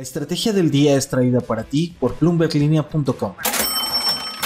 La 0.00 0.04
estrategia 0.04 0.54
del 0.54 0.70
día 0.70 0.96
es 0.96 1.10
traída 1.10 1.40
para 1.40 1.62
ti 1.62 1.94
por 2.00 2.18
bloomberglinea.com. 2.18 3.34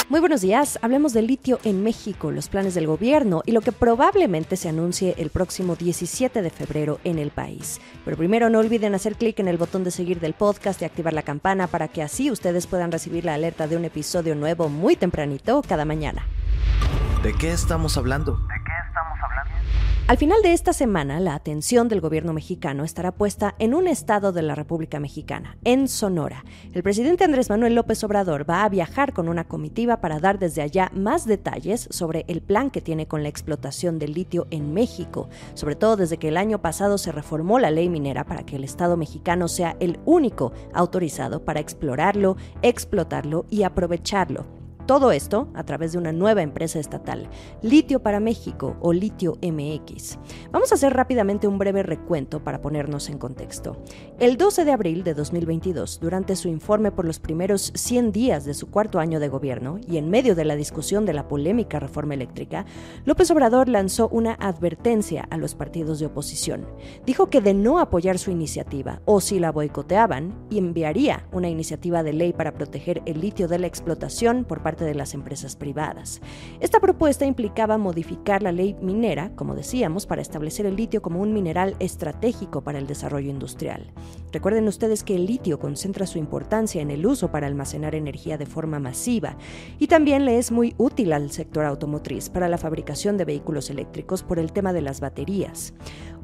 Muy 0.09 0.19
buenos 0.19 0.41
días, 0.41 0.81
hablemos 0.83 1.13
del 1.13 1.29
litio 1.29 1.61
en 1.63 1.85
México, 1.85 2.33
los 2.33 2.49
planes 2.49 2.75
del 2.75 2.89
gobierno 2.89 3.41
y 3.47 3.53
lo 3.53 3.61
que 3.61 3.71
probablemente 3.71 4.57
se 4.57 4.69
anuncie 4.69 5.15
el 5.17 5.31
próximo 5.31 5.77
17 5.77 6.43
de 6.43 6.51
febrero 6.51 6.99
en 7.05 7.21
el 7.21 7.31
país. 7.31 7.81
Pero 8.05 8.17
primero 8.17 8.51
no 8.51 8.59
olviden 8.59 8.97
hacer 8.97 9.15
clic 9.15 9.39
en 9.39 9.47
el 9.47 9.57
botón 9.57 9.85
de 9.85 9.93
seguir 9.93 10.19
del 10.19 10.35
podcast 10.35 10.83
y 10.83 10.87
activar 10.87 11.13
la 11.13 11.23
campana 11.23 11.69
para 11.69 11.87
que 11.87 12.03
así 12.03 12.33
ustedes 12.33 12.67
puedan 12.67 12.91
recibir 12.91 13.25
la 13.25 13.35
alerta 13.35 13.69
de 13.69 13.77
un 13.77 13.85
episodio 13.85 14.35
nuevo 14.35 14.69
muy 14.69 14.97
tempranito 14.97 15.63
cada 15.63 15.85
mañana. 15.85 16.27
¿De 17.25 17.33
qué 17.33 17.53
estamos 17.53 17.97
hablando? 17.97 18.39
Al 20.09 20.19
final 20.19 20.43
de 20.43 20.53
esta 20.53 20.75
semana, 20.75 21.21
la 21.21 21.35
atención 21.35 21.89
del 21.89 22.03
gobierno 22.03 22.35
mexicano 22.35 22.85
estará 22.85 23.13
puesta 23.13 23.55
en 23.59 23.73
un 23.73 23.89
estado 23.89 24.31
de 24.31 24.43
la 24.43 24.55
República 24.55 25.01
Mexicana, 25.01 25.57
en 25.65 25.89
Sonora. 25.89 26.45
El 26.75 26.83
presidente 26.83 27.25
Andrés 27.25 27.49
Manuel 27.49 27.77
López 27.77 28.05
Obrador 28.05 28.49
va 28.49 28.63
a 28.63 28.69
viajar 28.69 29.15
con 29.15 29.31
una 29.31 29.45
comitiva 29.45 30.03
para 30.03 30.21
dar 30.21 30.39
desde 30.39 30.61
allá 30.61 30.91
más 30.95 31.25
detalles 31.25 31.89
sobre 31.91 32.27
el 32.29 32.43
plan 32.43 32.71
que 32.71 32.83
tiene 32.83 33.09
con 33.09 33.23
la 33.23 33.31
explotación 33.31 33.99
del 33.99 34.13
litio 34.13 34.47
en 34.51 34.75
México, 34.75 35.31
sobre 35.55 35.77
todo 35.77 35.97
desde 35.97 36.19
que 36.19 36.29
el 36.29 36.37
año 36.37 36.61
pasado 36.61 36.99
se 36.99 37.11
reformó 37.11 37.59
la 37.59 37.71
ley 37.71 37.89
minera 37.89 38.27
para 38.27 38.45
que 38.45 38.57
el 38.57 38.65
Estado 38.65 38.99
mexicano 38.99 39.49
sea 39.49 39.79
el 39.81 39.99
único 40.05 40.53
autorizado 40.75 41.43
para 41.43 41.61
explorarlo, 41.61 42.37
explotarlo 42.61 43.47
y 43.49 43.63
aprovecharlo. 43.63 44.54
Todo 44.87 45.13
esto 45.13 45.49
a 45.55 45.65
través 45.65 45.93
de 45.93 45.99
una 45.99 46.13
nueva 46.13 46.43
empresa 46.43 46.79
estatal, 46.79 47.31
Litio 47.63 48.03
para 48.03 48.21
México 48.21 48.77
o 48.83 48.93
Litio 48.93 49.39
MX. 49.41 50.19
Vamos 50.53 50.73
a 50.73 50.75
hacer 50.75 50.93
rápidamente 50.93 51.49
un 51.49 51.57
breve 51.57 51.83
recuento 51.83 52.45
para 52.45 52.61
ponernos 52.61 53.09
en 53.09 53.17
contexto. 53.17 53.79
El 54.19 54.37
12 54.37 54.67
de 54.67 54.73
abril 54.73 55.03
de 55.03 55.15
2022, 55.15 56.01
durante 56.01 56.37
su 56.37 56.49
informe 56.49 56.93
por 56.93 57.07
los 57.07 57.19
primeros 57.19 57.73
100 57.75 58.13
días 58.13 58.45
de 58.45 58.53
su 58.53 58.71
cuarto 58.71 58.99
año 58.99 59.21
de 59.21 59.29
gobierno 59.29 59.81
y 59.89 59.97
en 59.97 60.11
medio 60.11 60.35
de 60.35 60.45
la 60.45 60.55
discusión 60.55 61.07
de 61.07 61.15
la 61.15 61.29
polémica 61.29 61.81
reforma 61.81 62.13
eléctrica, 62.13 62.67
López 63.07 63.31
Obrador 63.31 63.71
lanzó 63.71 64.09
una 64.11 64.35
advertencia 64.35 65.27
a 65.31 65.39
los 65.39 65.55
partidos 65.55 65.99
de 65.99 66.07
oposición. 66.07 66.67
Dijo 67.07 67.31
que 67.31 67.41
de 67.41 67.55
no 67.55 67.79
apoyar 67.79 68.19
su 68.19 68.31
iniciativa 68.31 69.01
o 69.07 69.23
si 69.23 69.39
la 69.39 69.51
boicoteaban, 69.51 70.35
enviaría 70.51 71.27
una 71.33 71.49
iniciativa 71.49 72.03
de 72.03 72.13
ley 72.13 72.35
para 72.35 72.53
proteger 72.53 73.01
el 73.07 73.23
litio 73.23 73.49
de 73.49 73.59
la 73.59 73.67
explotación 73.67 74.45
por 74.45 74.63
parte 74.63 74.74
de 74.83 74.95
las 74.95 75.15
empresas 75.15 75.55
privadas. 75.55 76.21
Esta 76.59 76.81
propuesta 76.81 77.27
implicaba 77.27 77.79
modificar 77.79 78.43
la 78.43 78.51
ley 78.51 78.75
minera, 78.81 79.31
como 79.37 79.55
decíamos, 79.55 80.07
para 80.07 80.23
establecer 80.23 80.67
el 80.67 80.77
litio 80.77 81.03
como 81.03 81.21
un 81.21 81.33
mineral 81.33 81.77
estratégico 81.79 82.63
para 82.63 82.79
el 82.79 82.87
desarrollo 82.87 83.31
industrial. 83.31 83.93
Recuerden 84.33 84.67
ustedes 84.67 85.05
que 85.05 85.15
el 85.15 85.27
litio 85.27 85.59
concentra 85.59 86.07
su 86.07 86.19
importancia 86.19 86.83
en 86.83 86.91
el 86.91 87.07
uso 87.07 87.31
para 87.31 87.47
almacenar 87.47 87.95
energía 87.95 88.39
de 88.39 88.47
forma 88.47 88.81
masiva 88.81 89.37
y 89.79 89.87
también 89.87 90.25
le 90.25 90.39
es 90.39 90.51
muy 90.51 90.75
útil 90.79 91.13
al 91.13 91.31
sector 91.31 91.65
automotriz 91.65 92.31
para 92.31 92.49
la 92.49 92.59
fabricación 92.59 93.17
de 93.17 93.27
vehículos 93.27 93.71
eléctricos 93.71 94.23
por 94.23 94.39
el 94.39 94.53
tema 94.53 94.73
de 94.73 94.81
las 94.81 95.01
baterías. 95.01 95.75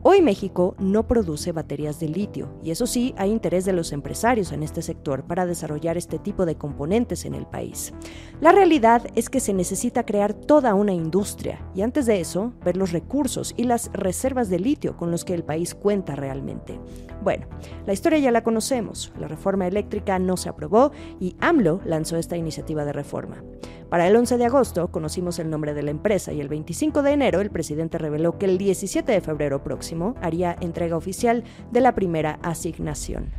Hoy 0.02 0.22
México 0.22 0.74
no 0.78 1.06
produce 1.06 1.52
baterías 1.52 2.00
de 2.00 2.08
litio 2.08 2.48
y 2.62 2.70
eso 2.70 2.86
sí, 2.86 3.14
hay 3.18 3.30
interés 3.30 3.66
de 3.66 3.74
los 3.74 3.92
empresarios 3.92 4.50
en 4.50 4.62
este 4.62 4.80
sector 4.80 5.24
para 5.24 5.44
desarrollar 5.44 5.98
este 5.98 6.18
tipo 6.18 6.46
de 6.46 6.56
componentes 6.56 7.26
en 7.26 7.34
el 7.34 7.44
país. 7.44 7.92
La 8.40 8.50
realidad 8.50 9.06
es 9.14 9.28
que 9.28 9.40
se 9.40 9.52
necesita 9.52 10.06
crear 10.06 10.32
toda 10.32 10.72
una 10.72 10.94
industria 10.94 11.60
y 11.74 11.82
antes 11.82 12.06
de 12.06 12.18
eso, 12.18 12.54
ver 12.64 12.78
los 12.78 12.92
recursos 12.92 13.52
y 13.58 13.64
las 13.64 13.90
reservas 13.92 14.48
de 14.48 14.60
litio 14.60 14.96
con 14.96 15.10
los 15.10 15.26
que 15.26 15.34
el 15.34 15.44
país 15.44 15.74
cuenta 15.74 16.16
realmente. 16.16 16.80
Bueno, 17.22 17.46
la 17.84 17.92
historia 17.92 18.20
ya 18.20 18.30
la 18.30 18.42
conocemos, 18.42 19.12
la 19.18 19.28
reforma 19.28 19.66
eléctrica 19.66 20.18
no 20.18 20.38
se 20.38 20.48
aprobó 20.48 20.92
y 21.20 21.36
AMLO 21.40 21.82
lanzó 21.84 22.16
esta 22.16 22.38
iniciativa 22.38 22.86
de 22.86 22.94
reforma. 22.94 23.44
Para 23.90 24.06
el 24.06 24.14
11 24.14 24.38
de 24.38 24.46
agosto 24.46 24.88
conocimos 24.92 25.40
el 25.40 25.50
nombre 25.50 25.74
de 25.74 25.82
la 25.82 25.90
empresa 25.90 26.32
y 26.32 26.40
el 26.40 26.48
25 26.48 27.02
de 27.02 27.10
enero 27.10 27.40
el 27.40 27.50
presidente 27.50 27.98
reveló 27.98 28.38
que 28.38 28.46
el 28.46 28.56
17 28.56 29.10
de 29.10 29.20
febrero 29.20 29.64
próximo 29.64 30.14
haría 30.22 30.56
entrega 30.60 30.96
oficial 30.96 31.42
de 31.72 31.80
la 31.80 31.92
primera 31.92 32.38
asignación. 32.42 33.32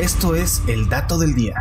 Esto 0.00 0.34
es 0.34 0.62
el 0.66 0.88
dato 0.88 1.16
del 1.16 1.36
día. 1.36 1.54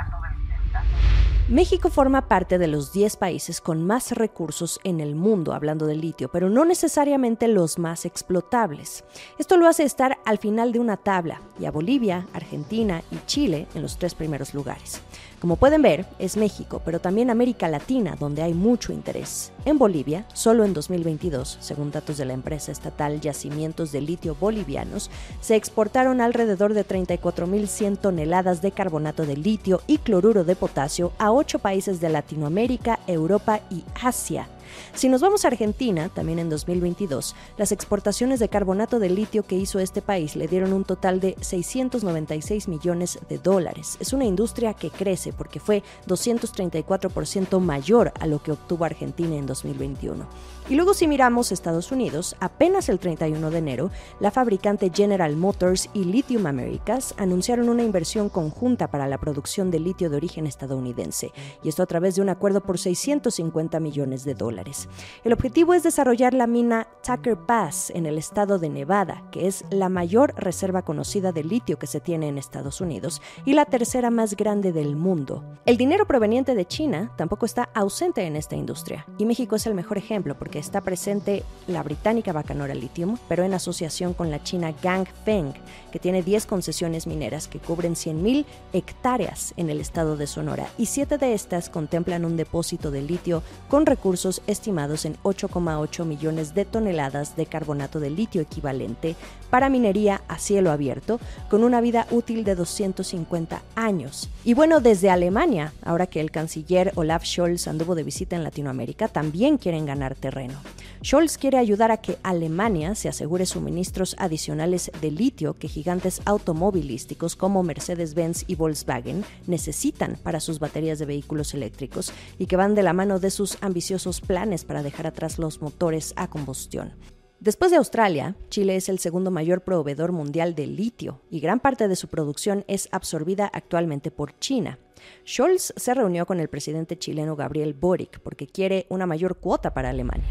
México 1.47 1.91
forma 1.91 2.27
parte 2.27 2.57
de 2.57 2.65
los 2.65 2.91
10 2.91 3.17
países 3.17 3.61
con 3.61 3.85
más 3.85 4.13
recursos 4.13 4.79
en 4.83 4.99
el 4.99 5.13
mundo, 5.13 5.53
hablando 5.53 5.85
de 5.85 5.95
litio, 5.95 6.31
pero 6.31 6.49
no 6.49 6.65
necesariamente 6.65 7.47
los 7.47 7.77
más 7.77 8.05
explotables. 8.05 9.03
Esto 9.37 9.55
lo 9.55 9.67
hace 9.67 9.83
estar 9.83 10.17
al 10.25 10.39
final 10.39 10.71
de 10.71 10.79
una 10.79 10.97
tabla, 10.97 11.41
y 11.59 11.65
a 11.65 11.71
Bolivia, 11.71 12.25
Argentina 12.33 13.03
y 13.11 13.19
Chile 13.27 13.67
en 13.75 13.83
los 13.83 13.99
tres 13.99 14.15
primeros 14.15 14.55
lugares. 14.55 15.03
Como 15.45 15.57
pueden 15.57 15.83
ver, 15.83 16.07
es 16.17 16.37
México, 16.37 16.81
pero 16.83 16.99
también 16.99 17.29
América 17.29 17.67
Latina, 17.67 18.15
donde 18.19 18.41
hay 18.41 18.55
mucho 18.55 18.91
interés. 18.91 19.51
En 19.63 19.77
Bolivia, 19.77 20.25
solo 20.33 20.65
en 20.65 20.73
2022, 20.73 21.59
según 21.61 21.91
datos 21.91 22.17
de 22.17 22.25
la 22.25 22.33
empresa 22.33 22.71
estatal 22.71 23.21
Yacimientos 23.21 23.91
de 23.91 24.01
Litio 24.01 24.33
Bolivianos, 24.33 25.11
se 25.41 25.55
exportaron 25.55 26.19
alrededor 26.19 26.73
de 26.73 26.83
34.100 26.83 27.99
toneladas 27.99 28.63
de 28.63 28.71
carbonato 28.71 29.27
de 29.27 29.37
litio 29.37 29.81
y 29.85 29.99
cloruro 29.99 30.45
de 30.45 30.55
potasio 30.55 31.11
a 31.19 31.31
ocho 31.31 31.59
países 31.59 32.01
de 32.01 32.09
Latinoamérica, 32.09 32.97
Europa 33.05 33.59
y 33.69 33.83
Asia. 34.01 34.47
Si 34.95 35.09
nos 35.09 35.19
vamos 35.19 35.43
a 35.43 35.49
Argentina, 35.49 36.07
también 36.07 36.39
en 36.39 36.49
2022, 36.49 37.35
las 37.57 37.73
exportaciones 37.73 38.39
de 38.39 38.47
carbonato 38.47 38.97
de 38.97 39.09
litio 39.09 39.43
que 39.43 39.57
hizo 39.57 39.79
este 39.79 40.01
país 40.01 40.37
le 40.37 40.47
dieron 40.47 40.71
un 40.71 40.85
total 40.85 41.19
de 41.19 41.35
696 41.41 42.69
millones 42.69 43.19
de 43.27 43.37
dólares. 43.37 43.97
Es 43.99 44.13
una 44.13 44.23
industria 44.23 44.73
que 44.73 44.91
crece 44.91 45.33
porque 45.33 45.59
fue 45.59 45.83
234% 46.07 47.59
mayor 47.59 48.13
a 48.17 48.25
lo 48.25 48.41
que 48.41 48.53
obtuvo 48.53 48.85
Argentina 48.85 49.35
en 49.35 49.45
2021. 49.45 50.27
Y 50.69 50.75
luego 50.75 50.93
si 50.93 51.07
miramos 51.07 51.51
Estados 51.51 51.91
Unidos, 51.91 52.35
apenas 52.39 52.87
el 52.87 52.97
31 52.97 53.51
de 53.51 53.57
enero, 53.57 53.91
la 54.21 54.31
fabricante 54.31 54.89
General 54.91 55.35
Motors 55.35 55.89
y 55.93 56.05
Lithium 56.05 56.47
Americas 56.47 57.13
anunciaron 57.17 57.67
una 57.67 57.83
inversión 57.83 58.29
conjunta 58.29 58.87
para 58.87 59.07
la 59.07 59.19
producción 59.19 59.69
de 59.69 59.79
litio 59.79 60.09
de 60.09 60.17
origen 60.17 60.47
estadounidense, 60.47 61.33
y 61.63 61.69
esto 61.69 61.83
a 61.83 61.85
través 61.85 62.15
de 62.15 62.21
un 62.21 62.29
acuerdo 62.29 62.61
por 62.61 62.79
650 62.79 63.79
millones 63.79 64.23
de 64.23 64.33
dólares. 64.33 64.84
El 65.23 65.33
objetivo 65.33 65.73
es 65.73 65.83
desarrollar 65.83 66.33
la 66.33 66.45
mina 66.45 66.87
Tucker 67.03 67.37
Pass 67.37 67.91
en 67.95 68.05
el 68.05 68.17
estado 68.17 68.59
de 68.59 68.69
Nevada, 68.69 69.23
que 69.31 69.47
es 69.47 69.63
la 69.71 69.89
mayor 69.89 70.35
reserva 70.37 70.83
conocida 70.83 71.31
de 71.31 71.43
litio 71.43 71.79
que 71.79 71.87
se 71.87 71.99
tiene 71.99 72.27
en 72.27 72.37
Estados 72.37 72.81
Unidos 72.81 73.21
y 73.45 73.53
la 73.53 73.65
tercera 73.65 74.11
más 74.11 74.35
grande 74.35 74.71
del 74.71 74.95
mundo. 74.95 75.43
El 75.65 75.77
dinero 75.77 76.05
proveniente 76.05 76.53
de 76.53 76.65
China 76.65 77.11
tampoco 77.17 77.47
está 77.47 77.69
ausente 77.73 78.25
en 78.25 78.35
esta 78.35 78.55
industria, 78.55 79.07
y 79.17 79.25
México 79.25 79.55
es 79.55 79.65
el 79.65 79.73
mejor 79.73 79.97
ejemplo 79.97 80.37
porque 80.37 80.59
está 80.59 80.81
presente 80.81 81.43
la 81.67 81.81
británica 81.81 82.31
Bacanora 82.31 82.75
Lithium, 82.75 83.17
pero 83.27 83.43
en 83.43 83.55
asociación 83.55 84.13
con 84.13 84.29
la 84.29 84.43
china 84.43 84.73
Ganfeng, 84.83 85.53
que 85.91 85.99
tiene 85.99 86.21
10 86.21 86.45
concesiones 86.45 87.07
mineras 87.07 87.47
que 87.47 87.59
cubren 87.59 87.95
100.000 87.95 88.45
hectáreas 88.73 89.53
en 89.57 89.69
el 89.69 89.79
estado 89.79 90.17
de 90.17 90.27
Sonora, 90.27 90.67
y 90.77 90.85
7 90.85 91.17
de 91.17 91.33
estas 91.33 91.69
contemplan 91.69 92.25
un 92.25 92.37
depósito 92.37 92.91
de 92.91 93.01
litio 93.01 93.41
con 93.67 93.85
recursos 93.85 94.41
estimados 94.45 94.74
en 94.75 95.15
8,8 95.23 96.05
millones 96.05 96.53
de 96.53 96.65
toneladas 96.65 97.35
de 97.37 97.45
carbonato 97.45 98.01
de 98.01 98.09
litio 98.09 98.41
equivalente 98.41 99.15
para 99.49 99.69
minería 99.69 100.21
a 100.27 100.37
cielo 100.37 100.69
abierto, 100.69 101.19
con 101.49 101.63
una 101.63 101.79
vida 101.79 102.07
útil 102.11 102.43
de 102.43 102.55
250 102.55 103.61
años. 103.75 104.29
Y 104.43 104.53
bueno, 104.53 104.81
desde 104.81 105.09
Alemania, 105.09 105.71
ahora 105.81 106.07
que 106.07 106.19
el 106.19 106.29
canciller 106.29 106.91
Olaf 106.95 107.23
Scholz 107.23 107.67
anduvo 107.67 107.95
de 107.95 108.03
visita 108.03 108.35
en 108.35 108.43
Latinoamérica, 108.43 109.07
también 109.07 109.57
quieren 109.57 109.85
ganar 109.85 110.15
terreno. 110.15 110.59
Scholz 111.03 111.37
quiere 111.37 111.57
ayudar 111.57 111.91
a 111.91 111.97
que 111.97 112.17
Alemania 112.23 112.95
se 112.95 113.09
asegure 113.09 113.45
suministros 113.45 114.15
adicionales 114.17 114.91
de 115.01 115.11
litio 115.11 115.53
que 115.53 115.67
gigantes 115.67 116.21
automovilísticos 116.25 117.35
como 117.35 117.63
Mercedes-Benz 117.63 118.45
y 118.47 118.55
Volkswagen 118.55 119.23
necesitan 119.47 120.17
para 120.23 120.39
sus 120.39 120.59
baterías 120.59 120.99
de 120.99 121.05
vehículos 121.05 121.53
eléctricos 121.53 122.11
y 122.39 122.47
que 122.47 122.57
van 122.57 122.75
de 122.75 122.83
la 122.83 122.93
mano 122.93 123.19
de 123.19 123.31
sus 123.31 123.57
ambiciosos 123.61 124.21
planes 124.21 124.65
para 124.65 124.83
dejar 124.83 125.07
atrás 125.07 125.37
los 125.37 125.61
motores 125.61 126.13
a 126.15 126.27
combustión. 126.27 126.93
Después 127.39 127.69
de 127.69 127.77
Australia, 127.77 128.35
Chile 128.49 128.75
es 128.75 128.89
el 128.89 128.97
segundo 128.97 129.29
mayor 129.29 129.61
proveedor 129.61 130.11
mundial 130.11 130.55
de 130.55 130.67
litio 130.67 131.21
y 131.29 131.41
gran 131.41 131.59
parte 131.59 131.87
de 131.87 131.95
su 131.95 132.07
producción 132.07 132.63
es 132.67 132.87
absorbida 132.91 133.49
actualmente 133.53 134.09
por 134.09 134.39
China. 134.39 134.79
Scholz 135.25 135.73
se 135.75 135.93
reunió 135.93 136.25
con 136.25 136.39
el 136.39 136.49
presidente 136.49 136.97
chileno 136.97 137.35
Gabriel 137.35 137.73
Boric 137.73 138.19
porque 138.19 138.47
quiere 138.47 138.85
una 138.89 139.05
mayor 139.05 139.37
cuota 139.37 139.73
para 139.73 139.89
Alemania. 139.89 140.29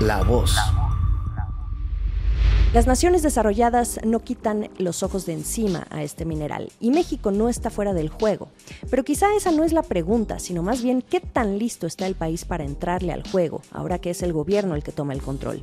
La 0.00 0.22
voz. 0.22 0.56
Las 2.72 2.86
naciones 2.86 3.22
desarrolladas 3.22 4.00
no 4.02 4.20
quitan 4.20 4.70
los 4.78 5.02
ojos 5.02 5.26
de 5.26 5.34
encima 5.34 5.86
a 5.90 6.02
este 6.02 6.24
mineral 6.24 6.72
y 6.80 6.90
México 6.90 7.30
no 7.30 7.50
está 7.50 7.68
fuera 7.68 7.92
del 7.92 8.08
juego. 8.08 8.48
Pero 8.88 9.04
quizá 9.04 9.26
esa 9.36 9.52
no 9.52 9.62
es 9.62 9.74
la 9.74 9.82
pregunta, 9.82 10.38
sino 10.38 10.62
más 10.62 10.82
bien 10.82 11.02
qué 11.02 11.20
tan 11.20 11.58
listo 11.58 11.86
está 11.86 12.06
el 12.06 12.14
país 12.14 12.46
para 12.46 12.64
entrarle 12.64 13.12
al 13.12 13.28
juego, 13.30 13.60
ahora 13.72 13.98
que 13.98 14.08
es 14.08 14.22
el 14.22 14.32
gobierno 14.32 14.74
el 14.74 14.82
que 14.82 14.90
toma 14.90 15.12
el 15.12 15.20
control. 15.20 15.62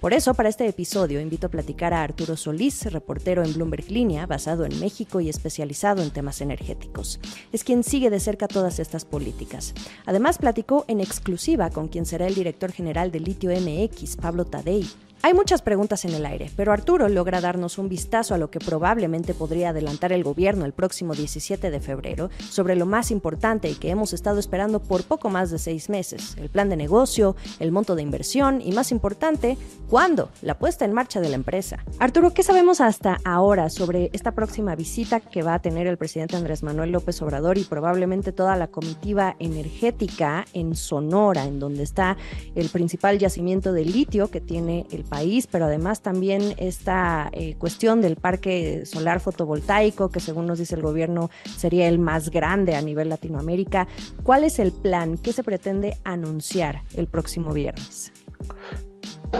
Por 0.00 0.12
eso, 0.12 0.34
para 0.34 0.50
este 0.50 0.68
episodio, 0.68 1.18
invito 1.18 1.46
a 1.46 1.50
platicar 1.50 1.94
a 1.94 2.02
Arturo 2.02 2.36
Solís, 2.36 2.92
reportero 2.92 3.42
en 3.42 3.54
Bloomberg 3.54 3.90
Línea, 3.90 4.26
basado 4.26 4.66
en 4.66 4.78
México 4.80 5.20
y 5.20 5.30
especializado 5.30 6.02
en 6.02 6.10
temas 6.10 6.42
energéticos. 6.42 7.20
Es 7.52 7.64
quien 7.64 7.84
sigue 7.84 8.10
de 8.10 8.20
cerca 8.20 8.48
todas 8.48 8.80
estas 8.80 9.06
políticas. 9.06 9.72
Además, 10.04 10.36
platicó 10.36 10.84
en 10.88 11.00
exclusiva 11.00 11.70
con 11.70 11.88
quien 11.88 12.04
será 12.04 12.26
el 12.26 12.34
director 12.34 12.70
general 12.70 13.10
de 13.10 13.20
Litio 13.20 13.50
MX, 13.50 14.16
Pablo 14.16 14.44
Tadei, 14.44 14.86
hay 15.22 15.34
muchas 15.34 15.60
preguntas 15.60 16.06
en 16.06 16.14
el 16.14 16.24
aire, 16.24 16.50
pero 16.56 16.72
Arturo 16.72 17.08
logra 17.10 17.42
darnos 17.42 17.76
un 17.76 17.90
vistazo 17.90 18.34
a 18.34 18.38
lo 18.38 18.50
que 18.50 18.58
probablemente 18.58 19.34
podría 19.34 19.68
adelantar 19.68 20.12
el 20.12 20.24
gobierno 20.24 20.64
el 20.64 20.72
próximo 20.72 21.14
17 21.14 21.70
de 21.70 21.80
febrero 21.80 22.30
sobre 22.48 22.74
lo 22.74 22.86
más 22.86 23.10
importante 23.10 23.68
y 23.68 23.74
que 23.74 23.90
hemos 23.90 24.14
estado 24.14 24.38
esperando 24.38 24.80
por 24.80 25.04
poco 25.04 25.28
más 25.28 25.50
de 25.50 25.58
seis 25.58 25.90
meses, 25.90 26.36
el 26.38 26.48
plan 26.48 26.70
de 26.70 26.76
negocio, 26.76 27.36
el 27.58 27.70
monto 27.70 27.96
de 27.96 28.02
inversión 28.02 28.62
y 28.62 28.72
más 28.72 28.92
importante, 28.92 29.58
¿cuándo? 29.90 30.30
La 30.40 30.58
puesta 30.58 30.86
en 30.86 30.94
marcha 30.94 31.20
de 31.20 31.28
la 31.28 31.34
empresa. 31.34 31.84
Arturo, 31.98 32.32
¿qué 32.32 32.42
sabemos 32.42 32.80
hasta 32.80 33.18
ahora 33.24 33.68
sobre 33.68 34.08
esta 34.14 34.32
próxima 34.32 34.74
visita 34.74 35.20
que 35.20 35.42
va 35.42 35.52
a 35.52 35.62
tener 35.62 35.86
el 35.86 35.98
presidente 35.98 36.36
Andrés 36.36 36.62
Manuel 36.62 36.92
López 36.92 37.20
Obrador 37.20 37.58
y 37.58 37.64
probablemente 37.64 38.32
toda 38.32 38.56
la 38.56 38.68
comitiva 38.68 39.36
energética 39.38 40.46
en 40.54 40.74
Sonora, 40.74 41.44
en 41.44 41.58
donde 41.58 41.82
está 41.82 42.16
el 42.54 42.70
principal 42.70 43.18
yacimiento 43.18 43.74
de 43.74 43.84
litio 43.84 44.30
que 44.30 44.40
tiene 44.40 44.86
el 44.90 45.04
país, 45.10 45.46
pero 45.46 45.66
además 45.66 46.00
también 46.00 46.54
esta 46.56 47.28
eh, 47.32 47.56
cuestión 47.58 48.00
del 48.00 48.16
parque 48.16 48.86
solar 48.86 49.20
fotovoltaico, 49.20 50.08
que 50.08 50.20
según 50.20 50.46
nos 50.46 50.58
dice 50.58 50.76
el 50.76 50.82
gobierno 50.82 51.28
sería 51.56 51.88
el 51.88 51.98
más 51.98 52.30
grande 52.30 52.76
a 52.76 52.80
nivel 52.80 53.10
Latinoamérica. 53.10 53.88
¿Cuál 54.22 54.44
es 54.44 54.58
el 54.58 54.72
plan? 54.72 55.18
¿Qué 55.18 55.32
se 55.32 55.42
pretende 55.42 55.98
anunciar 56.04 56.82
el 56.94 57.08
próximo 57.08 57.52
viernes? 57.52 58.12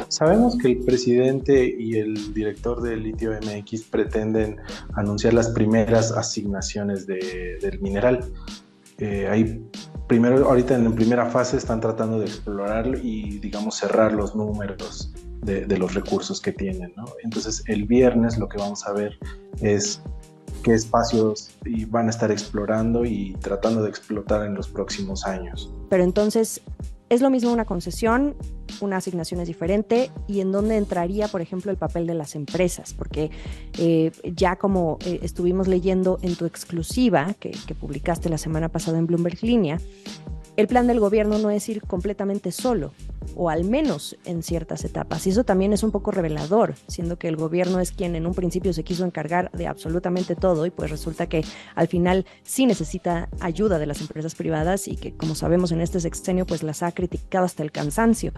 Sabemos 0.08 0.56
que 0.58 0.72
el 0.72 0.78
presidente 0.78 1.64
y 1.78 1.96
el 1.98 2.34
director 2.34 2.80
de 2.82 2.96
Litio 2.96 3.32
MX 3.32 3.84
pretenden 3.84 4.56
anunciar 4.94 5.34
las 5.34 5.48
primeras 5.48 6.12
asignaciones 6.12 7.06
del 7.06 7.80
mineral. 7.80 8.24
Eh, 8.98 9.60
primero, 10.06 10.48
ahorita 10.48 10.74
en 10.74 10.92
primera 10.94 11.26
fase 11.26 11.56
están 11.56 11.80
tratando 11.80 12.18
de 12.18 12.26
explorarlo 12.26 12.98
y, 12.98 13.38
digamos, 13.38 13.76
cerrar 13.76 14.12
los 14.12 14.36
números 14.36 15.12
de, 15.42 15.78
los 15.78 15.94
recursos 15.94 16.40
que 16.40 16.52
tienen. 16.52 16.92
Entonces 17.22 17.62
el 17.66 17.84
viernes 17.84 18.38
lo 18.38 18.48
que 18.48 18.58
vamos 18.58 18.86
a 18.86 18.92
ver 18.92 19.18
es 19.60 20.02
qué 20.62 20.74
espacios 20.74 21.50
van 21.88 22.06
a 22.08 22.10
estar 22.10 22.30
explorando 22.30 23.04
y 23.04 23.34
tratando 23.40 23.82
de 23.82 23.88
explotar 23.88 24.46
en 24.46 24.54
los 24.54 24.68
próximos 24.68 25.24
años. 25.24 25.72
Pero 25.88 26.04
entonces, 26.04 26.60
¿es 27.08 27.20
lo 27.22 27.30
mismo 27.30 27.52
una 27.52 27.64
concesión? 27.64 28.34
una 28.80 28.98
asignación 28.98 29.40
es 29.40 29.48
diferente 29.48 30.10
y 30.26 30.40
en 30.40 30.52
dónde 30.52 30.76
entraría, 30.76 31.28
por 31.28 31.40
ejemplo, 31.40 31.70
el 31.70 31.76
papel 31.76 32.06
de 32.06 32.14
las 32.14 32.34
empresas, 32.34 32.94
porque 32.94 33.30
eh, 33.78 34.12
ya 34.34 34.56
como 34.56 34.98
eh, 35.04 35.20
estuvimos 35.22 35.68
leyendo 35.68 36.18
en 36.22 36.36
tu 36.36 36.46
exclusiva 36.46 37.34
que, 37.38 37.50
que, 37.50 37.74
publicaste 37.74 38.28
la 38.28 38.38
semana 38.38 38.68
pasada 38.68 38.98
en 38.98 39.06
Bloomberg 39.06 39.42
Línea, 39.42 39.78
el 40.56 40.66
plan 40.66 40.86
del 40.86 41.00
gobierno 41.00 41.38
no 41.38 41.50
es 41.50 41.68
ir 41.68 41.82
completamente 41.82 42.52
solo, 42.52 42.92
o 43.36 43.50
al 43.50 43.64
menos 43.64 44.16
en 44.24 44.42
ciertas 44.42 44.84
etapas. 44.84 45.26
Y 45.26 45.30
eso 45.30 45.44
también 45.44 45.72
es 45.72 45.82
un 45.82 45.90
poco 45.90 46.10
revelador, 46.10 46.74
siendo 46.86 47.18
que 47.18 47.28
el 47.28 47.36
gobierno 47.36 47.80
es 47.80 47.92
quien 47.92 48.16
en 48.16 48.26
un 48.26 48.34
principio 48.34 48.72
se 48.72 48.84
quiso 48.84 49.04
encargar 49.04 49.50
de 49.52 49.66
absolutamente 49.66 50.36
todo 50.36 50.66
y 50.66 50.70
pues 50.70 50.90
resulta 50.90 51.28
que 51.28 51.44
al 51.74 51.88
final 51.88 52.26
sí 52.42 52.66
necesita 52.66 53.28
ayuda 53.40 53.78
de 53.78 53.86
las 53.86 54.00
empresas 54.00 54.34
privadas 54.34 54.88
y 54.88 54.96
que 54.96 55.12
como 55.16 55.34
sabemos 55.34 55.72
en 55.72 55.80
este 55.80 56.00
sexenio 56.00 56.46
pues 56.46 56.62
las 56.62 56.82
ha 56.82 56.92
criticado 56.92 57.44
hasta 57.44 57.62
el 57.62 57.72
cansancio. 57.72 58.32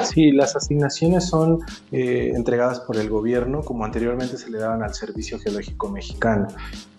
Sí, 0.00 0.30
las 0.30 0.54
asignaciones 0.54 1.26
son 1.26 1.60
eh, 1.90 2.32
entregadas 2.34 2.80
por 2.80 2.96
el 2.96 3.08
gobierno 3.08 3.62
como 3.62 3.84
anteriormente 3.84 4.36
se 4.36 4.50
le 4.50 4.58
daban 4.58 4.82
al 4.82 4.94
Servicio 4.94 5.38
Geológico 5.38 5.90
Mexicano. 5.90 6.48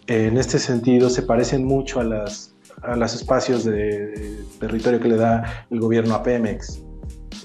en 0.07 0.37
este 0.37 0.59
sentido 0.59 1.09
se 1.09 1.21
parecen 1.21 1.63
mucho 1.65 1.99
a 1.99 2.03
las 2.03 2.54
a 2.81 2.95
los 2.95 3.13
espacios 3.13 3.63
de, 3.63 4.43
territorio 4.59 4.99
que 4.99 5.09
le 5.09 5.17
da 5.17 5.65
el 5.69 5.79
gobierno 5.79 6.15
a 6.15 6.23
Pemex 6.23 6.81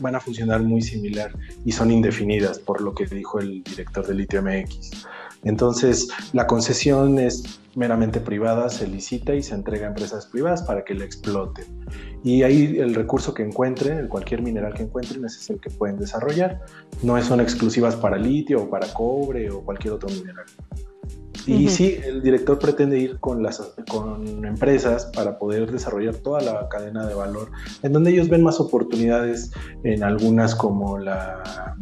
van 0.01 0.15
a 0.15 0.21
funcionar 0.21 0.63
muy 0.63 0.81
similar 0.81 1.33
y 1.65 1.73
son 1.73 1.91
indefinidas, 1.91 2.59
por 2.59 2.81
lo 2.81 2.95
que 2.95 3.05
dijo 3.05 3.39
el 3.39 3.63
director 3.63 4.07
de 4.07 4.15
Litio 4.15 4.43
MX. 4.43 5.07
Entonces, 5.45 6.09
la 6.33 6.47
concesión 6.47 7.19
es 7.19 7.61
meramente 7.75 8.21
privada, 8.21 8.69
se 8.69 8.87
licita 8.87 9.35
y 9.35 9.43
se 9.43 9.55
entrega 9.55 9.87
a 9.87 9.89
empresas 9.89 10.27
privadas 10.27 10.63
para 10.63 10.85
que 10.85 10.95
la 10.95 11.05
exploten. 11.05 11.65
Y 12.23 12.43
ahí 12.43 12.79
el 12.79 12.95
recurso 12.95 13.33
que 13.33 13.43
encuentren, 13.43 14.09
cualquier 14.09 14.43
mineral 14.43 14.75
que 14.75 14.83
encuentren, 14.83 15.25
ese 15.25 15.39
es 15.39 15.51
el 15.51 15.61
que 15.61 15.71
pueden 15.71 15.99
desarrollar. 15.99 16.61
No 17.03 17.21
son 17.23 17.41
exclusivas 17.41 17.97
para 17.97 18.17
litio 18.19 18.63
o 18.63 18.71
para 18.71 18.93
cobre 18.93 19.51
o 19.51 19.63
cualquier 19.63 19.95
otro 19.95 20.09
mineral. 20.09 20.47
Y 21.47 21.69
sí, 21.69 21.99
el 22.05 22.23
director 22.23 22.59
pretende 22.59 22.99
ir 22.99 23.19
con, 23.19 23.43
las, 23.43 23.61
con 23.91 24.45
empresas 24.45 25.07
para 25.15 25.39
poder 25.39 25.71
desarrollar 25.71 26.17
toda 26.17 26.41
la 26.41 26.69
cadena 26.69 27.07
de 27.07 27.15
valor, 27.15 27.51
en 27.83 27.93
donde 27.93 28.11
ellos 28.11 28.29
ven 28.29 28.43
más 28.43 28.61
oportunidades 28.61 29.51
en 29.85 30.03
algunas 30.03 30.55
como 30.55 30.99
la, 30.99 31.77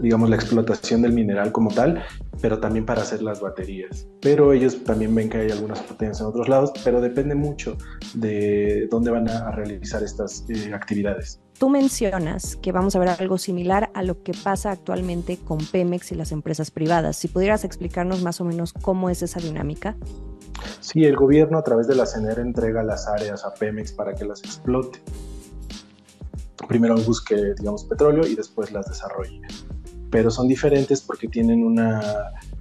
digamos, 0.00 0.30
la 0.30 0.36
explotación 0.36 1.02
del 1.02 1.12
mineral 1.12 1.52
como 1.52 1.70
tal, 1.70 2.02
pero 2.40 2.58
también 2.58 2.86
para 2.86 3.02
hacer 3.02 3.22
las 3.22 3.40
baterías. 3.40 4.06
Pero 4.20 4.52
ellos 4.52 4.82
también 4.84 5.14
ven 5.14 5.28
que 5.28 5.38
hay 5.38 5.50
algunas 5.50 5.80
oportunidades 5.80 6.20
en 6.20 6.26
otros 6.26 6.48
lados, 6.48 6.72
pero 6.84 7.00
depende 7.00 7.34
mucho 7.34 7.76
de 8.14 8.88
dónde 8.90 9.10
van 9.10 9.28
a 9.28 9.50
realizar 9.52 10.02
estas 10.02 10.44
eh, 10.48 10.72
actividades. 10.72 11.41
Tú 11.62 11.68
mencionas 11.68 12.56
que 12.56 12.72
vamos 12.72 12.96
a 12.96 12.98
ver 12.98 13.10
algo 13.10 13.38
similar 13.38 13.92
a 13.94 14.02
lo 14.02 14.24
que 14.24 14.32
pasa 14.32 14.72
actualmente 14.72 15.38
con 15.38 15.58
Pemex 15.58 16.10
y 16.10 16.16
las 16.16 16.32
empresas 16.32 16.72
privadas. 16.72 17.14
Si 17.14 17.28
pudieras 17.28 17.62
explicarnos 17.62 18.20
más 18.20 18.40
o 18.40 18.44
menos 18.44 18.72
cómo 18.72 19.08
es 19.10 19.22
esa 19.22 19.38
dinámica. 19.38 19.96
Sí, 20.80 21.04
el 21.04 21.14
gobierno 21.14 21.58
a 21.58 21.62
través 21.62 21.86
de 21.86 21.94
la 21.94 22.04
CNR 22.04 22.40
entrega 22.40 22.82
las 22.82 23.06
áreas 23.06 23.44
a 23.44 23.54
Pemex 23.54 23.92
para 23.92 24.12
que 24.12 24.24
las 24.24 24.40
explote. 24.40 24.98
Primero 26.66 26.96
busque, 26.96 27.54
digamos, 27.56 27.84
petróleo 27.84 28.26
y 28.26 28.34
después 28.34 28.72
las 28.72 28.86
desarrolle. 28.86 29.40
Pero 30.10 30.32
son 30.32 30.48
diferentes 30.48 31.00
porque 31.00 31.28
tienen 31.28 31.62
una 31.62 32.00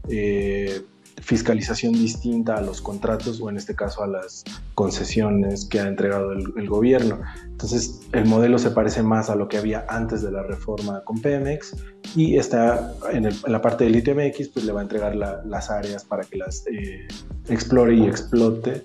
eh, 0.09 0.79
fiscalización 1.21 1.93
distinta 1.93 2.55
a 2.55 2.61
los 2.61 2.81
contratos 2.81 3.39
o 3.41 3.49
en 3.49 3.57
este 3.57 3.75
caso 3.75 4.03
a 4.03 4.07
las 4.07 4.43
concesiones 4.75 5.65
que 5.65 5.79
ha 5.79 5.87
entregado 5.87 6.31
el, 6.33 6.67
gobierno. 6.67 7.19
Entonces 7.45 8.01
el 8.11 8.25
modelo 8.25 8.57
se 8.57 8.71
parece 8.71 9.03
más 9.03 9.29
a 9.29 9.35
lo 9.35 9.47
que 9.47 9.57
había 9.57 9.85
antes 9.87 10.21
de 10.21 10.31
la 10.31 10.43
reforma 10.43 11.03
con 11.03 11.21
Pemex 11.21 11.75
y 12.15 12.37
está 12.37 12.93
en, 13.11 13.29
la 13.47 13.61
parte 13.61 13.83
del 13.83 13.95
ITMX 13.95 14.49
pues 14.49 14.65
le 14.65 14.71
va 14.71 14.79
a 14.79 14.83
entregar 14.83 15.15
las 15.15 15.69
áreas 15.69 16.03
para 16.03 16.23
que 16.23 16.37
las 16.37 16.65
eh, 16.67 17.07
explore 17.49 17.95
y 17.95 18.07
explote 18.07 18.83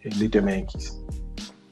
el 0.00 0.22
ITMX. 0.22 0.98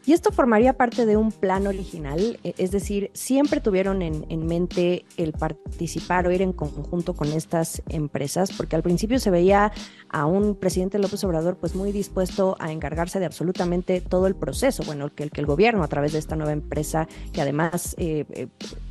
Y 0.08 0.14
esto 0.14 0.32
formaría 0.32 0.72
parte 0.72 1.04
de 1.04 1.18
un 1.18 1.30
plan 1.32 1.66
original, 1.66 2.40
e, 2.42 2.54
es 2.56 2.70
decir, 2.70 3.10
siempre 3.12 3.60
tuvieron 3.60 4.00
en, 4.00 4.46
mente 4.46 5.04
el 5.18 5.32
participar 5.32 6.26
o 6.26 6.32
ir 6.32 6.40
en 6.40 6.54
conjunto 6.54 7.12
con 7.12 7.30
estas 7.30 7.82
empresas, 7.90 8.50
porque 8.56 8.74
al 8.74 8.82
principio 8.82 9.18
se 9.18 9.30
veía 9.30 9.70
a 10.08 10.24
un 10.24 10.54
presidente 10.54 10.98
López 10.98 11.22
Obrador 11.24 11.58
pues 11.58 11.74
muy 11.74 11.92
dispuesto 11.92 12.56
a 12.58 12.72
encargarse 12.72 13.20
de 13.20 13.26
absolutamente 13.26 14.00
todo 14.00 14.26
el 14.26 14.34
proceso, 14.34 14.82
bueno, 14.86 15.14
que, 15.14 15.28
que 15.28 15.42
el 15.42 15.46
gobierno 15.46 15.82
a 15.82 15.88
través 15.88 16.14
de 16.14 16.20
esta 16.20 16.36
nueva 16.36 16.52
empresa, 16.52 17.06
que 17.34 17.42
además, 17.42 17.94
eh, 17.98 18.24
eh, 18.30 18.46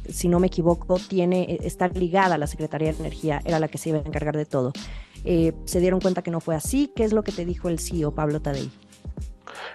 si 0.07 0.27
no 0.27 0.39
me 0.39 0.45
equivoco, 0.45 0.99
tiene, 0.99 1.45
eh, 1.49 1.57
está 1.63 1.87
ligada 1.87 2.35
a 2.35 2.37
la 2.37 2.45
Secretaría 2.45 2.93
de 2.93 2.99
Energía, 2.99 3.41
era 3.43 3.57
la 3.57 3.69
que 3.69 3.79
se 3.79 3.89
iba 3.89 3.97
a 3.97 4.03
encargar 4.03 4.37
de 4.37 4.45
todo. 4.45 4.71
se 5.23 5.79
dieron 5.79 5.99
cuenta 5.99 6.21
que 6.21 6.29
no 6.29 6.41
fue 6.41 6.55
así. 6.55 6.91
¿Qué 6.95 7.03
es 7.03 7.11
lo 7.11 7.23
que 7.23 7.31
te 7.31 7.43
dijo 7.43 7.69
el 7.69 7.79
CEO 7.79 8.13
Pablo 8.13 8.39
Tadei? 8.39 8.69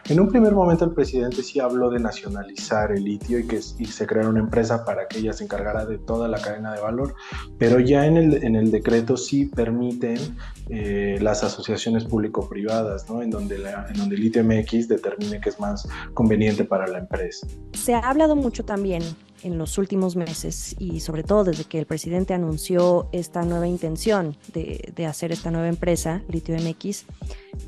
En 0.08 0.20
un 0.20 0.28
primer 0.28 0.52
momento 0.52 0.84
el 0.84 0.92
presidente 0.92 1.42
sí 1.42 1.60
habló 1.60 1.90
de 1.90 2.00
nacionalizar 2.00 2.92
el 2.92 3.04
litio 3.04 3.38
y 3.38 3.46
que 3.46 3.62
se 3.62 4.06
creara 4.06 4.28
una 4.28 4.40
empresa 4.40 4.84
para 4.84 5.06
que 5.06 5.18
ella 5.18 5.32
se 5.32 5.44
encargara 5.44 5.86
de 5.86 5.98
toda 5.98 6.28
la 6.28 6.40
cadena 6.40 6.74
de 6.74 6.80
valor, 6.80 7.14
pero 7.58 7.78
ya 7.78 8.06
en 8.06 8.16
el, 8.16 8.70
decreto 8.70 9.16
sí 9.16 9.46
permiten 9.46 10.18
eh, 10.68 11.18
las 11.20 11.44
asociaciones 11.44 12.04
público-privadas, 12.04 13.08
¿no? 13.08 13.22
en, 13.22 13.30
donde 13.30 13.58
la, 13.58 13.86
en 13.88 13.98
donde 13.98 14.16
el 14.16 14.22
litio 14.22 14.44
MX 14.44 14.88
determine 14.88 15.40
que 15.40 15.48
es 15.48 15.60
más 15.60 15.88
conveniente 16.14 16.64
para 16.64 16.86
la 16.86 16.98
empresa. 16.98 17.46
Se 17.72 17.94
ha 17.94 18.00
hablado 18.00 18.36
mucho 18.36 18.64
también 18.64 19.02
en 19.42 19.58
los 19.58 19.76
últimos 19.78 20.16
meses 20.16 20.76
y 20.78 21.00
sobre 21.00 21.24
todo 21.24 21.44
desde 21.44 21.64
que 21.64 21.78
el 21.78 21.86
presidente 21.86 22.32
anunció 22.32 23.08
esta 23.12 23.42
nueva 23.42 23.66
intención 23.66 24.36
de, 24.52 24.92
de, 24.94 25.06
hacer 25.06 25.32
esta 25.32 25.50
nueva 25.50 25.68
empresa, 25.68 26.22
Litio 26.28 26.56
MX, 26.56 27.04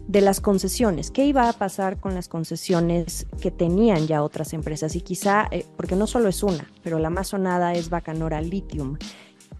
de 0.06 0.20
las 0.20 0.40
concesiones. 0.40 1.10
¿Qué 1.10 1.26
iba 1.26 1.48
a 1.48 1.52
pasar 1.52 1.98
con 1.98 2.14
las 2.14 2.28
concesiones 2.28 3.26
que 3.40 3.50
tenían 3.50 4.06
ya 4.06 4.22
otras 4.22 4.52
empresas? 4.52 4.94
Y 4.96 5.00
quizá, 5.00 5.48
eh, 5.50 5.66
porque 5.76 5.96
no 5.96 6.06
solo 6.06 6.28
es 6.28 6.42
una, 6.42 6.70
pero 6.82 6.98
la 6.98 7.10
más 7.10 7.28
sonada 7.28 7.74
es 7.74 7.90
Bacanora 7.90 8.40
Lithium. 8.40 8.96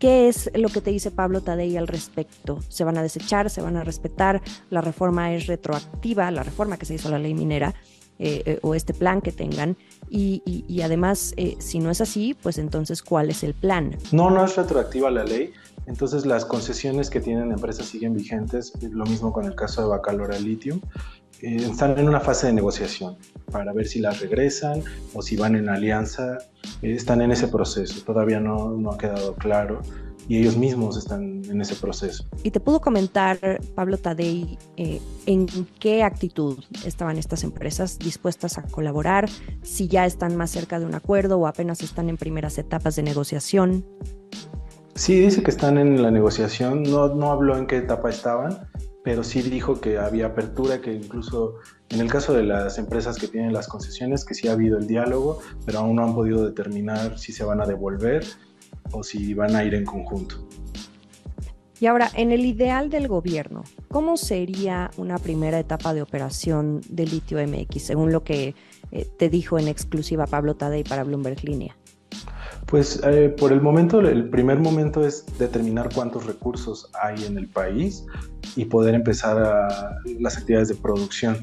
¿Qué 0.05 0.29
es 0.29 0.51
lo 0.55 0.69
que 0.69 0.83
te 0.83 0.91
dice 0.91 1.11
Pablo 1.11 1.41
Tadei 1.41 1.79
al 1.79 1.89
respecto? 1.89 2.59
¿Se 2.69 2.85
van 2.85 2.99
a 2.99 3.03
desechar? 3.03 3.49
¿Se 3.49 3.63
van 3.63 3.79
a 3.79 3.85
respetar? 3.85 4.43
¿La 4.69 4.83
reforma 4.83 5.33
es 5.33 5.47
retroactiva? 5.47 6.31
La 6.31 6.43
reforma 6.43 6.77
que 6.77 6.85
se 6.85 6.93
hizo 6.93 7.09
la 7.09 7.19
ley 7.19 7.33
minera 7.33 7.75
eh, 8.19 8.43
eh, 8.45 8.59
o 8.61 8.75
este 8.75 8.93
plan 8.93 9.23
que 9.23 9.33
tengan. 9.33 9.79
Y, 10.11 10.43
además, 10.83 11.33
eh, 11.39 11.57
si 11.59 11.79
no 11.79 11.91
es 11.91 12.03
así, 12.03 12.35
pues 12.35 12.59
entonces, 12.59 13.03
¿cuál 13.03 13.31
es 13.31 13.43
el 13.45 13.55
plan? 13.55 13.97
No, 14.13 14.29
no 14.29 14.45
es 14.45 14.57
retroactiva 14.57 15.11
la 15.11 15.25
ley. 15.25 15.55
Entonces 15.87 16.27
las 16.27 16.45
concesiones 16.45 17.09
que 17.09 17.21
tienen 17.21 17.51
empresas 17.51 17.87
siguen 17.87 18.13
vigentes, 18.13 18.75
lo 18.83 19.07
mismo 19.07 19.33
con 19.33 19.47
el 19.47 19.55
caso 19.55 19.81
de 19.81 19.89
Bacalora 19.89 20.39
Lithium. 20.39 20.83
Están 21.41 21.99
en 21.99 22.09
una 22.09 22.21
fase 22.21 22.47
de 22.49 22.53
negociación 22.53 23.17
para 23.51 23.73
ver 23.73 23.87
si 23.87 24.01
las 24.01 24.21
regresan 24.21 24.83
o 25.13 25.23
si 25.23 25.37
van 25.37 25.57
en 25.57 25.69
alianza. 25.69 26.39
están 26.83 27.21
en 27.23 27.33
ese 27.33 27.49
proceso, 27.49 28.03
todavía 28.05 28.41
no, 28.41 28.71
no 28.71 28.93
ha 28.93 28.99
quedado 28.99 29.35
claro 29.35 29.81
y 30.29 30.39
ellos 30.39 30.57
mismos 30.57 30.97
están 30.97 31.43
en 31.45 31.61
ese 31.61 31.75
proceso. 31.75 32.25
¿Y 32.43 32.51
te 32.51 32.61
pudo 32.61 32.81
comentar, 32.81 33.39
Pablo 33.75 33.99
Tadei, 33.99 34.59
eh, 34.77 35.01
en 35.27 35.47
qué 35.79 36.03
actitud 36.03 36.59
estaban 36.85 37.19
estas 37.19 37.45
empresas 37.45 37.99
dispuestas 37.99 38.59
a 38.59 38.63
colaborar? 38.63 39.29
Si 39.63 39.89
ya 39.89 40.07
están 40.07 40.37
más 40.37 40.51
cerca 40.51 40.79
de 40.79 40.87
un 40.87 40.95
acuerdo 40.95 41.39
o 41.39 41.47
apenas 41.47 41.83
están 41.83 42.09
en 42.09 42.17
primeras 42.17 42.59
etapas 42.59 42.97
de 42.97 43.03
negociación. 43.03 43.85
Sí, 44.95 45.21
dice 45.21 45.43
que 45.43 45.51
están 45.51 45.77
en 45.77 46.01
la 46.01 46.11
negociación, 46.11 46.85
no, 46.85 47.09
no 47.09 47.33
habló 47.33 47.59
en 47.59 47.67
qué 47.67 47.79
etapa 47.79 48.11
estaban, 48.11 48.69
pero 49.05 49.23
sí 49.23 49.43
dijo 49.43 49.83
que 49.83 49.99
había 49.99 50.27
apertura, 50.27 50.81
que 50.81 50.95
incluso 50.95 51.57
en 51.91 52.01
el 52.01 52.11
caso 52.11 52.33
de 52.33 52.43
las 52.43 52.79
empresas 52.79 53.19
que 53.19 53.29
tienen 53.29 53.53
las 53.53 53.69
concesiones, 53.69 54.25
que 54.25 54.33
sí 54.35 54.49
ha 54.49 54.53
habido 54.53 54.79
el 54.79 54.87
diálogo, 54.87 55.41
pero 55.67 55.81
aún 55.81 55.97
no 55.97 56.05
han 56.05 56.15
podido 56.15 56.45
determinar 56.45 57.19
si 57.19 57.31
se 57.31 57.45
van 57.45 57.61
a 57.61 57.67
devolver 57.67 58.25
o 58.93 59.03
si 59.03 59.35
van 59.35 59.55
a 59.57 59.63
ir 59.63 59.75
en 59.75 59.85
conjunto. 59.85 60.49
Y 61.81 61.87
ahora, 61.87 62.11
en 62.15 62.33
el 62.33 62.47
ideal 62.47 62.89
del 62.89 63.07
gobierno, 63.07 63.63
¿cómo 63.89 64.17
sería 64.17 64.91
una 64.97 65.19
primera 65.19 65.59
etapa 65.59 65.93
de 65.93 66.01
operación 66.01 66.81
de 66.89 67.05
litio 67.05 67.47
MX, 67.47 67.83
según 67.83 68.11
lo 68.11 68.25
que 68.25 68.55
eh, 68.91 69.07
te 69.19 69.29
dijo 69.29 69.59
en 69.59 69.69
exclusiva 69.69 70.27
Pablo 70.27 70.55
Tadei 70.55 70.83
para 70.83 71.05
Bloomberg 71.05 71.45
Línea? 71.45 71.77
Pues 72.67 73.01
eh, 73.05 73.35
por 73.37 73.53
el 73.53 73.61
momento, 73.61 74.01
el 74.01 74.31
primer 74.31 74.59
momento 74.59 75.07
es 75.07 75.25
determinar 75.39 75.91
cuántos 75.95 76.27
recursos 76.27 76.91
hay 77.01 77.25
en 77.25 77.39
el 77.39 77.49
país 77.49 78.05
y 78.57 78.65
poder 78.65 78.95
empezar 78.95 79.69
las 80.19 80.39
actividades 80.39 80.69
de 80.69 80.75
producción. 80.77 81.37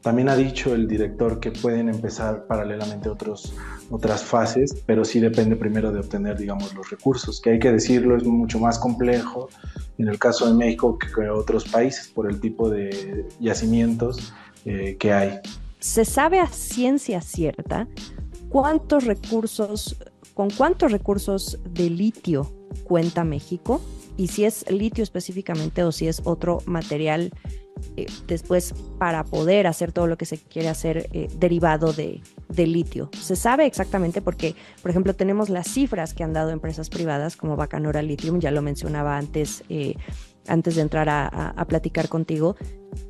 También 0.00 0.30
ha 0.30 0.36
dicho 0.36 0.74
el 0.74 0.88
director 0.88 1.40
que 1.40 1.50
pueden 1.50 1.90
empezar 1.90 2.46
paralelamente 2.46 3.10
otros, 3.10 3.52
otras 3.90 4.22
fases, 4.22 4.82
pero 4.86 5.04
sí 5.04 5.20
depende 5.20 5.56
primero 5.56 5.92
de 5.92 6.00
obtener, 6.00 6.38
digamos, 6.38 6.74
los 6.74 6.88
recursos, 6.88 7.38
que 7.40 7.50
hay 7.50 7.58
que 7.58 7.70
decirlo, 7.70 8.16
es 8.16 8.24
mucho 8.24 8.58
más 8.58 8.78
complejo 8.78 9.50
en 9.98 10.08
el 10.08 10.18
caso 10.18 10.46
de 10.46 10.54
México 10.54 10.98
que 10.98 11.08
en 11.20 11.30
otros 11.30 11.68
países 11.68 12.08
por 12.08 12.30
el 12.30 12.40
tipo 12.40 12.70
de 12.70 13.26
yacimientos 13.40 14.32
eh, 14.64 14.96
que 14.98 15.12
hay. 15.12 15.40
¿Se 15.80 16.06
sabe 16.06 16.40
a 16.40 16.46
ciencia 16.46 17.20
cierta 17.20 17.86
cuántos 18.48 19.04
recursos, 19.04 19.96
con 20.40 20.48
cuántos 20.48 20.90
recursos 20.90 21.58
de 21.68 21.90
litio 21.90 22.50
cuenta 22.84 23.24
México? 23.24 23.82
Y 24.16 24.28
si 24.28 24.46
es 24.46 24.64
litio 24.70 25.04
específicamente 25.04 25.84
o 25.84 25.92
si 25.92 26.08
es 26.08 26.22
otro 26.24 26.62
material 26.64 27.30
eh, 27.98 28.06
después 28.26 28.72
para 28.96 29.22
poder 29.24 29.66
hacer 29.66 29.92
todo 29.92 30.06
lo 30.06 30.16
que 30.16 30.24
se 30.24 30.38
quiere 30.38 30.70
hacer 30.70 31.10
eh, 31.12 31.28
derivado 31.36 31.92
de, 31.92 32.22
litio. 32.56 33.10
Se 33.20 33.36
sabe 33.36 33.66
exactamente 33.66 34.22
porque, 34.22 34.54
por 34.80 34.90
ejemplo, 34.90 35.14
tenemos 35.14 35.50
las 35.50 35.68
cifras 35.68 36.14
que 36.14 36.24
han 36.24 36.32
dado 36.32 36.48
empresas 36.48 36.88
privadas 36.88 37.36
como 37.36 37.56
Bacanora 37.56 38.00
Lithium, 38.00 38.40
ya 38.40 38.50
lo 38.50 38.62
mencionaba 38.62 39.18
antes, 39.18 39.62
eh, 39.68 39.96
antes 40.48 40.74
de 40.74 40.80
entrar 40.80 41.10
a, 41.10 41.66
platicar 41.68 42.08
contigo, 42.08 42.56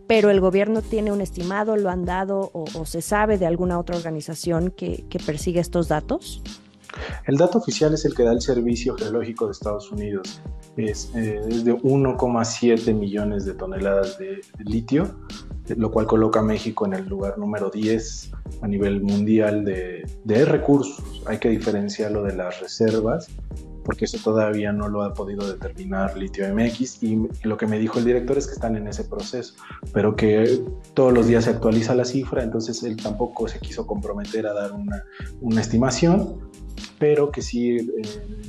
pero 0.08 0.30
el 0.30 0.40
gobierno 0.40 0.82
tiene 0.82 1.12
un 1.12 1.20
estimado, 1.20 1.76
lo 1.76 1.90
han 1.90 2.04
dado 2.04 2.50
o, 2.52 2.86
se 2.86 3.02
sabe 3.02 3.38
de 3.38 3.46
alguna 3.46 3.78
otra 3.78 3.96
organización 3.96 4.72
que, 4.76 5.04
que 5.08 5.20
persigue 5.20 5.60
estos 5.60 5.86
datos. 5.86 6.42
El 7.26 7.36
dato 7.36 7.58
oficial 7.58 7.94
es 7.94 8.04
el 8.04 8.14
que 8.14 8.24
da 8.24 8.32
el 8.32 8.40
Servicio 8.40 8.96
Geológico 8.96 9.46
de 9.46 9.52
Estados 9.52 9.90
Unidos 9.90 10.42
es, 10.76 11.10
eh, 11.14 11.40
de 11.64 11.74
1,7 11.74 12.94
millones 12.94 13.44
de 13.44 13.54
toneladas 13.54 14.18
de, 14.18 14.40
litio, 14.64 15.14
lo 15.76 15.90
cual 15.90 16.06
coloca 16.06 16.40
a 16.40 16.42
México 16.42 16.86
en 16.86 16.94
el 16.94 17.08
lugar 17.08 17.38
número 17.38 17.70
10 17.70 18.32
a 18.62 18.68
nivel 18.68 19.02
mundial 19.02 19.64
de, 19.64 20.04
de 20.24 20.44
recursos. 20.44 21.22
Hay 21.26 21.38
que 21.38 21.48
diferenciarlo 21.48 22.22
de 22.22 22.34
las 22.34 22.60
reservas, 22.60 23.28
porque 23.84 24.04
eso 24.04 24.18
todavía 24.22 24.72
no 24.72 24.88
lo 24.88 25.02
ha 25.02 25.14
podido 25.14 25.46
determinar 25.50 26.16
Litio 26.16 26.46
MX 26.54 27.02
y 27.02 27.28
lo 27.42 27.56
que 27.56 27.66
me 27.66 27.78
dijo 27.78 27.98
el 27.98 28.04
director 28.04 28.38
es 28.38 28.46
que 28.46 28.52
están 28.52 28.76
en 28.76 28.86
ese 28.86 29.04
proceso, 29.04 29.54
pero 29.92 30.14
que 30.16 30.62
todos 30.94 31.12
los 31.12 31.26
días 31.26 31.44
se 31.44 31.50
actualiza 31.50 31.94
la 31.94 32.04
cifra, 32.04 32.42
entonces 32.42 32.82
él 32.82 32.96
tampoco 32.96 33.48
se 33.48 33.58
quiso 33.58 33.86
comprometer 33.86 34.46
a 34.46 34.52
dar 34.52 34.72
una, 34.72 35.02
una 35.40 35.60
estimación, 35.60 36.49
pero 37.00 37.32
que 37.32 37.42
sí 37.42 37.78
eh, 37.78 37.82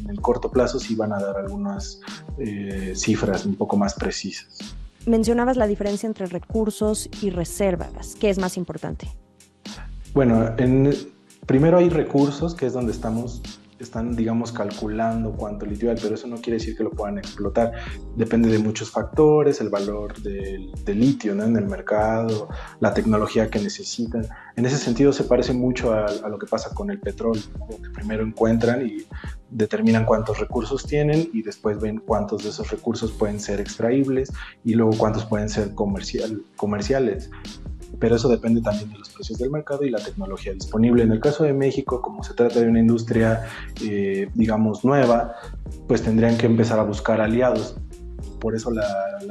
en 0.04 0.10
el 0.10 0.22
corto 0.22 0.52
plazo 0.52 0.78
sí 0.78 0.94
van 0.94 1.14
a 1.14 1.20
dar 1.20 1.38
algunas 1.38 2.02
eh, 2.38 2.92
cifras 2.96 3.46
un 3.46 3.56
poco 3.56 3.78
más 3.78 3.96
precisas. 3.96 4.76
Mencionabas 5.08 5.58
la 5.58 5.66
diferencia 5.66 6.06
entre 6.06 6.28
recursos 6.28 7.10
y 7.24 7.32
reservas. 7.32 8.16
¿Qué 8.20 8.30
es 8.30 8.38
más 8.38 8.58
importante? 8.58 9.08
Bueno, 10.14 10.54
en, 10.58 10.94
primero 11.48 11.78
hay 11.78 11.90
recursos, 11.90 12.54
que 12.54 12.68
es 12.68 12.74
donde 12.74 12.92
estamos 12.92 13.42
están, 13.82 14.16
digamos, 14.16 14.52
calculando 14.52 15.34
cuánto 15.34 15.66
litio 15.66 15.90
hay, 15.90 15.98
pero 16.02 16.16
eso 16.16 16.28
no 16.28 16.38
quiere 16.38 16.60
decir 16.60 16.76
que 16.78 16.84
lo 16.84 16.92
puedan 16.92 17.18
explotar. 17.18 17.72
Depende 18.16 18.50
de 18.50 18.60
muchos 18.60 18.90
factores, 18.92 19.62
el 19.62 19.70
valor 19.70 20.22
del, 20.22 20.72
litio 20.88 21.34
¿no? 21.36 21.44
en 21.44 21.56
el 21.56 21.66
mercado, 21.66 22.50
la 22.80 22.94
tecnología 22.94 23.50
que 23.50 23.60
necesitan. 23.60 24.26
En 24.56 24.66
ese 24.66 24.78
sentido 24.78 25.14
se 25.14 25.24
parece 25.24 25.54
mucho 25.54 25.94
a, 25.94 26.28
lo 26.28 26.38
que 26.38 26.48
pasa 26.48 26.74
con 26.74 26.92
el 26.92 27.00
petróleo, 27.00 27.44
que 27.82 27.90
primero 27.90 28.24
encuentran 28.24 28.86
y 28.86 29.06
determinan 29.50 30.06
cuántos 30.06 30.40
recursos 30.40 30.86
tienen 30.86 31.30
y 31.34 31.42
después 31.42 31.80
ven 31.80 31.98
cuántos 31.98 32.44
de 32.44 32.50
esos 32.50 32.70
recursos 32.72 33.12
pueden 33.12 33.40
ser 33.40 33.60
extraíbles 33.60 34.32
y 34.64 34.76
luego 34.76 34.94
cuántos 34.98 35.26
pueden 35.26 35.50
ser 35.50 35.74
comercial, 35.76 36.44
comerciales 36.56 37.30
pero 38.00 38.16
eso 38.16 38.28
depende 38.30 38.62
también 38.62 38.90
de 38.90 38.98
los 38.98 39.10
precios 39.10 39.38
del 39.40 39.52
mercado 39.52 39.84
y 39.84 39.90
la 39.90 40.00
tecnología 40.00 40.54
disponible. 40.54 41.04
En 41.04 41.12
el 41.12 41.20
caso 41.20 41.44
de 41.44 41.54
México, 41.54 42.02
como 42.02 42.24
se 42.24 42.34
trata 42.34 42.60
de 42.60 42.68
una 42.68 42.80
industria, 42.80 43.48
eh, 43.84 44.30
digamos, 44.34 44.84
nueva, 44.84 45.36
pues 45.88 46.02
tendrían 46.02 46.38
que 46.38 46.46
empezar 46.46 46.80
a 46.80 46.84
buscar 46.84 47.22
aliados. 47.22 47.76
Por 48.40 48.56
eso 48.56 48.72
la, 48.72 48.86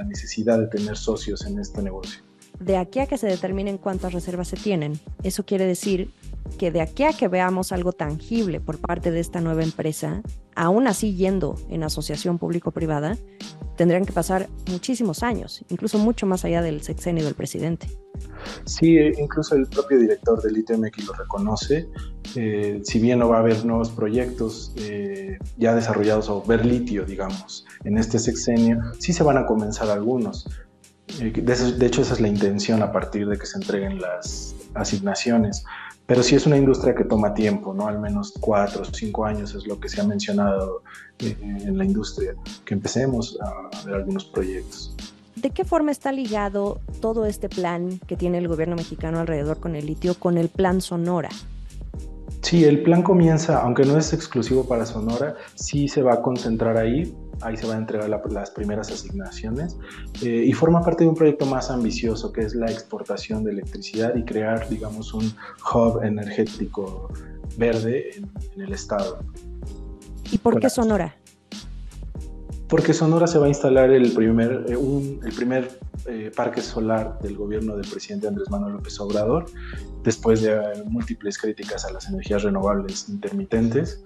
necesidad 0.07 0.59
de 0.59 0.67
tener 0.67 0.97
socios 0.97 1.47
en 1.47 1.59
este 1.59 1.83
negocio. 1.83 2.23
De 2.59 2.77
aquí 2.77 2.99
a 2.99 3.07
que 3.07 3.17
se 3.17 3.27
determinen 3.27 3.79
cuántas 3.79 4.13
reservas 4.13 4.49
se 4.49 4.57
tienen, 4.57 4.99
eso 5.23 5.45
quiere 5.45 5.67
decir 5.67 6.11
que 6.59 6.71
de 6.71 6.81
aquí 6.81 7.05
a 7.05 7.13
que 7.13 7.29
veamos 7.29 7.71
algo 7.71 7.93
tangible 7.93 8.61
por 8.61 8.79
parte 8.79 9.11
de 9.11 9.21
esta 9.21 9.41
nueva 9.41 9.63
empresa, 9.63 10.23
aún 10.57 10.87
así 10.87 11.15
yendo 11.15 11.55
en 11.69 11.85
asociación 11.85 12.39
público-privada, 12.39 13.17
tendrían 13.77 14.05
que 14.05 14.13
pasar 14.13 14.49
muchísimos 14.69 15.23
años, 15.23 15.65
incluso 15.71 15.99
mucho 15.99 16.27
más 16.27 16.45
allá 16.45 16.61
del 16.61 16.83
sexenio 16.83 17.25
del 17.25 17.35
presidente. 17.35 17.89
Sí, 18.65 18.97
incluso 19.19 19.55
el 19.55 19.67
propio 19.67 19.99
director 19.99 20.41
del 20.43 20.59
ITMX 20.59 21.07
lo 21.07 21.13
reconoce. 21.15 21.89
Eh, 22.37 22.81
si 22.85 22.99
bien 23.01 23.19
no 23.19 23.29
va 23.29 23.39
a 23.39 23.41
haber 23.41 23.65
nuevos 23.65 23.91
proyectos 23.91 24.73
eh, 24.77 25.39
ya 25.57 25.75
desarrollados 25.75 26.29
o 26.29 26.43
ver 26.43 26.65
litio, 26.65 27.05
digamos, 27.05 27.65
en 27.85 27.99
este 27.99 28.19
sexenio, 28.19 28.81
sí 28.99 29.13
se 29.13 29.23
van 29.23 29.39
a 29.39 29.47
comenzar 29.47 29.91
algunos. 29.91 30.47
Eh, 31.21 31.33
de 31.33 31.87
hecho, 31.87 32.03
esa 32.03 32.15
es 32.15 32.21
la 32.21 32.29
intención 32.29 32.83
a 32.83 32.93
partir 32.93 33.29
de 33.29 33.37
que 33.37 33.47
se 33.47 33.59
entreguen 33.59 34.01
las 34.01 34.55
asignaciones. 34.75 35.65
Pero 36.07 36.25
sí 36.25 36.35
es 36.35 36.45
una 36.45 36.57
industria 36.57 36.95
que 36.95 37.05
toma 37.05 37.35
tiempo, 37.35 37.73
¿no? 37.73 37.87
Al 37.87 38.01
menos 38.01 38.35
cuatro 38.41 38.83
o 38.83 38.85
cinco 38.85 39.25
años 39.25 39.55
es 39.55 39.65
lo 39.69 39.79
que 39.79 39.89
se 39.89 40.01
ha 40.01 40.05
mencionado 40.05 40.83
en 41.21 41.79
la 41.79 41.85
industria, 41.85 42.35
que 42.65 42.75
empecemos 42.75 43.39
a 43.41 43.85
ver 43.87 43.95
algunos 43.95 44.25
proyectos. 44.25 44.97
¿De 45.37 45.51
qué 45.51 45.65
forma 45.65 45.91
está 45.91 46.13
ligado 46.13 46.81
todo 47.01 47.27
este 47.27 47.49
plan 47.49 48.01
que 48.07 48.17
tiene 48.17 48.39
el 48.39 48.49
gobierno 48.49 48.77
mexicano 48.77 49.21
alrededor 49.21 49.59
con 49.61 49.77
el 49.77 49.87
litio 49.87 50.15
con 50.15 50.37
el 50.39 50.49
plan 50.49 50.81
Sonora? 50.81 51.31
Sí, 52.43 52.65
el 52.65 52.83
plan 52.83 53.03
comienza, 53.03 53.61
aunque 53.63 53.85
no 53.85 53.99
es 53.99 54.13
exclusivo 54.13 54.67
para 54.67 54.87
Sonora, 54.87 55.37
sí 55.55 55.89
se 55.89 56.03
va 56.03 56.15
a 56.15 56.23
concentrar 56.23 56.79
ahí, 56.79 57.15
ahí 57.43 57.57
se 57.57 57.67
van 57.67 57.77
a 57.77 57.81
entregar 57.81 58.09
las 58.09 58.51
primeras 58.51 58.91
asignaciones 58.91 59.77
eh, 60.23 60.45
y 60.47 60.53
forma 60.53 60.83
parte 60.83 61.05
de 61.05 61.11
un 61.11 61.17
proyecto 61.17 61.47
más 61.47 61.71
ambicioso 61.71 62.33
que 62.33 62.41
es 62.41 62.55
la 62.55 62.71
exportación 62.71 63.45
de 63.45 63.53
electricidad 63.53 64.15
y 64.17 64.25
crear, 64.25 64.69
digamos, 64.69 65.13
un 65.13 65.33
hub 65.73 66.03
energético 66.03 67.09
verde 67.57 68.11
en, 68.17 68.63
el 68.63 68.73
estado. 68.73 69.21
¿Y 70.33 70.39
por 70.39 70.59
qué 70.61 70.71
Sonora? 70.71 71.20
Porque 72.71 72.95
Sonora 72.95 73.27
se 73.27 73.39
va 73.39 73.47
a 73.47 73.49
instalar 73.49 73.91
el 73.91 74.13
primer, 74.13 74.65
eh, 74.69 74.79
el 75.25 75.33
primer 75.35 75.81
eh, 76.07 76.31
parque 76.35 76.63
solar 76.63 77.19
del 77.21 77.37
gobierno 77.37 77.77
del 77.77 77.91
presidente 77.91 78.29
Andrés 78.29 78.49
Manuel 78.49 78.75
López 78.75 78.99
Obrador, 79.01 79.47
después 80.05 80.41
de 80.41 80.57
múltiples 80.87 81.37
críticas 81.37 81.85
a 81.85 81.93
las 81.93 82.09
energías 82.09 82.45
renovables 82.45 83.09
intermitentes. 83.09 84.03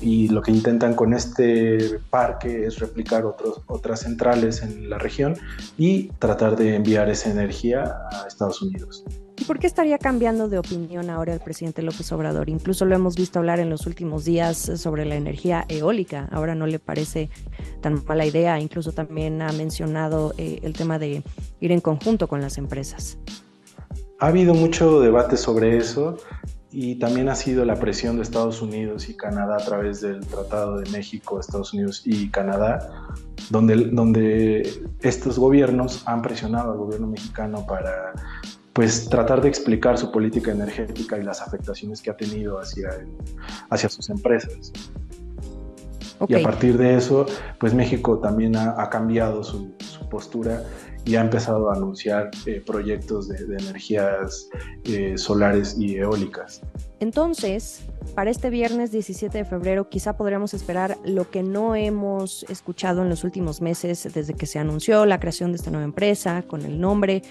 y 0.00 0.26
lo 0.28 0.42
que 0.42 0.50
intentan 0.50 0.94
con 0.94 1.14
este 1.14 2.00
parque 2.10 2.66
es 2.66 2.80
replicar 2.80 3.24
otros, 3.24 3.62
otras 3.68 4.00
centrales 4.00 4.60
en 4.62 4.90
la 4.90 4.98
región 4.98 5.36
y 5.78 6.08
tratar 6.18 6.56
de 6.56 6.74
enviar 6.74 7.08
esa 7.08 7.30
energía 7.30 7.84
a 8.10 8.26
Estados 8.26 8.60
Unidos. 8.62 9.04
¿Y 9.42 9.44
por 9.44 9.58
qué 9.58 9.66
estaría 9.66 9.98
cambiando 9.98 10.48
de 10.48 10.56
opinión 10.56 11.10
ahora 11.10 11.34
el 11.34 11.40
presidente 11.40 11.82
López 11.82 12.12
Obrador? 12.12 12.48
Incluso 12.48 12.84
lo 12.84 12.94
hemos 12.94 13.16
visto 13.16 13.40
hablar 13.40 13.58
en 13.58 13.70
los 13.70 13.88
últimos 13.88 14.24
días 14.24 14.56
sobre 14.76 15.04
la 15.04 15.16
energía 15.16 15.64
eólica. 15.66 16.28
Ahora 16.30 16.54
no 16.54 16.68
le 16.68 16.78
parece 16.78 17.28
tan 17.80 18.04
mala 18.06 18.24
idea. 18.24 18.60
Incluso 18.60 18.92
también 18.92 19.42
ha 19.42 19.50
mencionado 19.50 20.32
eh, 20.38 20.60
el 20.62 20.74
tema 20.74 21.00
de 21.00 21.24
ir 21.58 21.72
en 21.72 21.80
conjunto 21.80 22.28
con 22.28 22.40
las 22.40 22.56
empresas. 22.56 23.18
Ha 24.20 24.28
habido 24.28 24.54
mucho 24.54 25.00
debate 25.00 25.36
sobre 25.36 25.76
eso 25.76 26.18
y 26.70 27.00
también 27.00 27.28
ha 27.28 27.34
sido 27.34 27.64
la 27.64 27.74
presión 27.74 28.18
de 28.18 28.22
Estados 28.22 28.62
Unidos 28.62 29.08
y 29.08 29.16
Canadá 29.16 29.56
a 29.56 29.64
través 29.64 30.02
del 30.02 30.24
Tratado 30.24 30.78
de 30.78 30.88
México, 30.92 31.40
Estados 31.40 31.74
Unidos 31.74 32.02
y 32.04 32.30
Canadá, 32.30 33.08
donde, 33.50 33.88
donde 33.90 34.84
estos 35.00 35.36
gobiernos 35.36 36.04
han 36.06 36.22
presionado 36.22 36.70
al 36.70 36.78
gobierno 36.78 37.08
mexicano 37.08 37.66
para 37.66 38.12
pues 38.72 39.08
tratar 39.08 39.40
de 39.42 39.48
explicar 39.48 39.98
su 39.98 40.10
política 40.10 40.50
energética 40.50 41.18
y 41.18 41.22
las 41.22 41.42
afectaciones 41.42 42.00
que 42.00 42.10
ha 42.10 42.16
tenido 42.16 42.58
hacia, 42.58 42.88
hacia 43.68 43.88
sus 43.88 44.08
empresas. 44.08 44.72
Y 46.28 46.34
a 46.34 46.42
partir 46.42 46.78
de 46.78 46.96
eso, 46.96 47.26
pues 47.58 47.74
México 47.74 48.18
también 48.18 48.56
ha, 48.56 48.88
cambiado 48.90 49.42
su, 49.42 49.74
postura 50.10 50.62
y 51.04 51.16
ha 51.16 51.20
empezado 51.20 51.70
a 51.70 51.74
anunciar 51.74 52.30
eh, 52.46 52.62
proyectos 52.64 53.28
de, 53.28 53.36
energías 53.56 54.48
eh, 54.84 55.16
solares 55.16 55.76
y 55.78 55.96
eólicas. 55.96 56.62
Entonces, 57.00 57.82
para 58.14 58.30
este 58.30 58.50
viernes 58.50 58.92
17 58.92 59.38
de 59.38 59.44
febrero 59.44 59.88
quizá 59.88 60.16
podríamos 60.16 60.54
esperar 60.54 60.98
lo 61.04 61.30
que 61.30 61.42
no 61.42 61.74
hemos 61.74 62.44
escuchado 62.48 63.02
en 63.02 63.08
los 63.08 63.24
últimos 63.24 63.60
meses 63.60 64.08
desde 64.14 64.34
que 64.34 64.46
se 64.46 64.58
anunció 64.58 65.04
la 65.06 65.18
creación 65.18 65.50
de 65.50 65.56
esta 65.56 65.70
nueva 65.70 65.84
empresa 65.84 66.42
con 66.42 66.62
el 66.62 66.80
nombre 66.80 67.22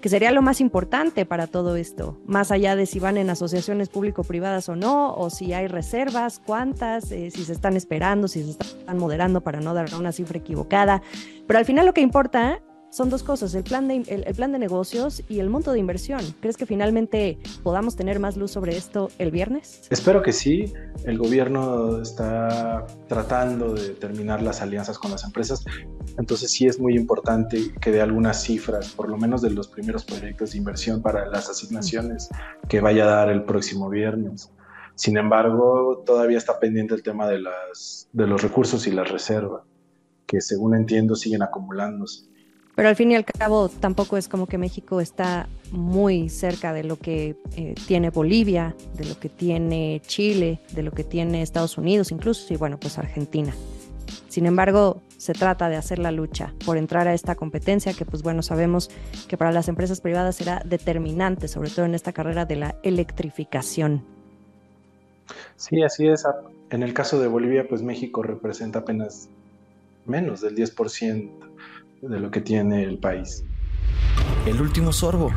que 0.00 0.08
sería 0.08 0.30
lo 0.30 0.42
más 0.42 0.60
importante 0.60 1.26
para 1.26 1.46
todo 1.46 1.76
esto, 1.76 2.18
más 2.24 2.50
allá 2.50 2.74
de 2.74 2.86
si 2.86 2.98
van 2.98 3.18
en 3.18 3.28
asociaciones 3.28 3.88
público-privadas 3.90 4.68
o 4.68 4.76
no, 4.76 5.14
o 5.14 5.28
si 5.30 5.52
hay 5.52 5.66
reservas, 5.66 6.40
cuántas, 6.44 7.12
eh, 7.12 7.30
si 7.30 7.44
se 7.44 7.52
están 7.52 7.76
esperando, 7.76 8.26
si 8.26 8.42
se 8.42 8.50
están 8.50 8.98
moderando 8.98 9.42
para 9.42 9.60
no 9.60 9.74
dar 9.74 9.94
una 9.94 10.12
cifra 10.12 10.38
equivocada. 10.38 11.02
Pero 11.46 11.58
al 11.58 11.66
final 11.66 11.84
lo 11.84 11.92
que 11.92 12.00
importa 12.00 12.62
son 12.90 13.08
dos 13.08 13.22
cosas, 13.22 13.54
el 13.54 13.62
plan, 13.62 13.86
de, 13.86 14.02
el, 14.08 14.34
plan 14.34 14.50
de 14.52 14.58
negocios 14.58 15.22
y 15.28 15.38
el 15.38 15.48
monto 15.48 15.72
de 15.72 15.78
inversión. 15.78 16.20
¿Crees 16.40 16.56
que 16.56 16.66
finalmente 16.66 17.38
podamos 17.62 17.94
tener 17.94 18.18
más 18.18 18.36
luz 18.36 18.50
sobre 18.50 18.76
esto 18.76 19.10
el 19.18 19.30
viernes? 19.30 19.82
Espero 19.90 20.22
que 20.22 20.32
sí. 20.32 20.72
El 21.04 21.16
gobierno 21.16 22.02
está 22.02 22.86
tratando 23.06 23.74
de 23.74 23.90
terminar 23.90 24.42
las 24.42 24.60
alianzas 24.60 24.98
con 24.98 25.12
las 25.12 25.24
empresas. 25.24 25.64
Entonces 26.18 26.50
sí 26.50 26.66
es 26.66 26.80
muy 26.80 26.96
importante 26.96 27.72
que 27.80 27.92
dé 27.92 28.00
algunas 28.00 28.42
cifras, 28.42 28.88
por 28.90 29.08
lo 29.08 29.16
menos 29.16 29.40
de 29.40 29.50
los 29.50 29.68
primeros 29.68 30.04
proyectos 30.04 30.50
de 30.50 30.58
inversión 30.58 31.00
para 31.00 31.26
las 31.26 31.48
asignaciones 31.48 32.28
que 32.68 32.80
vaya 32.80 33.04
a 33.04 33.14
dar 33.14 33.30
el 33.30 33.44
próximo 33.44 33.88
viernes. 33.88 34.50
Sin 34.96 35.16
embargo, 35.16 36.02
todavía 36.04 36.38
está 36.38 36.58
pendiente 36.58 36.94
el 36.94 37.02
tema 37.02 37.28
de, 37.28 37.38
las, 37.38 38.08
de 38.12 38.26
los 38.26 38.42
recursos 38.42 38.86
y 38.86 38.90
la 38.90 39.04
reserva, 39.04 39.64
que 40.26 40.40
según 40.40 40.74
entiendo 40.74 41.14
siguen 41.14 41.42
acumulándose. 41.42 42.29
Pero 42.80 42.88
al 42.88 42.96
fin 42.96 43.12
y 43.12 43.14
al 43.14 43.26
cabo 43.26 43.68
tampoco 43.68 44.16
es 44.16 44.26
como 44.26 44.46
que 44.46 44.56
México 44.56 45.02
está 45.02 45.50
muy 45.70 46.30
cerca 46.30 46.72
de 46.72 46.82
lo 46.82 46.96
que 46.96 47.36
eh, 47.54 47.74
tiene 47.86 48.08
Bolivia, 48.08 48.74
de 48.94 49.04
lo 49.04 49.20
que 49.20 49.28
tiene 49.28 50.00
Chile, 50.06 50.60
de 50.72 50.82
lo 50.82 50.90
que 50.90 51.04
tiene 51.04 51.42
Estados 51.42 51.76
Unidos 51.76 52.10
incluso, 52.10 52.54
y 52.54 52.56
bueno, 52.56 52.80
pues 52.80 52.96
Argentina. 52.96 53.52
Sin 54.30 54.46
embargo, 54.46 55.02
se 55.18 55.34
trata 55.34 55.68
de 55.68 55.76
hacer 55.76 55.98
la 55.98 56.10
lucha 56.10 56.54
por 56.64 56.78
entrar 56.78 57.06
a 57.06 57.12
esta 57.12 57.34
competencia 57.34 57.92
que 57.92 58.06
pues 58.06 58.22
bueno, 58.22 58.42
sabemos 58.42 58.90
que 59.28 59.36
para 59.36 59.52
las 59.52 59.68
empresas 59.68 60.00
privadas 60.00 60.36
será 60.36 60.62
determinante, 60.64 61.48
sobre 61.48 61.68
todo 61.68 61.84
en 61.84 61.94
esta 61.94 62.14
carrera 62.14 62.46
de 62.46 62.56
la 62.56 62.76
electrificación. 62.82 64.02
Sí, 65.56 65.82
así 65.82 66.08
es. 66.08 66.24
En 66.70 66.82
el 66.82 66.94
caso 66.94 67.20
de 67.20 67.28
Bolivia, 67.28 67.68
pues 67.68 67.82
México 67.82 68.22
representa 68.22 68.78
apenas 68.78 69.28
menos 70.06 70.40
del 70.40 70.56
10% 70.56 71.50
de 72.08 72.20
lo 72.20 72.30
que 72.30 72.40
tiene 72.40 72.82
el 72.82 72.98
país. 72.98 73.44
El 74.46 74.60
último 74.60 74.92
sorbo. 74.92 75.30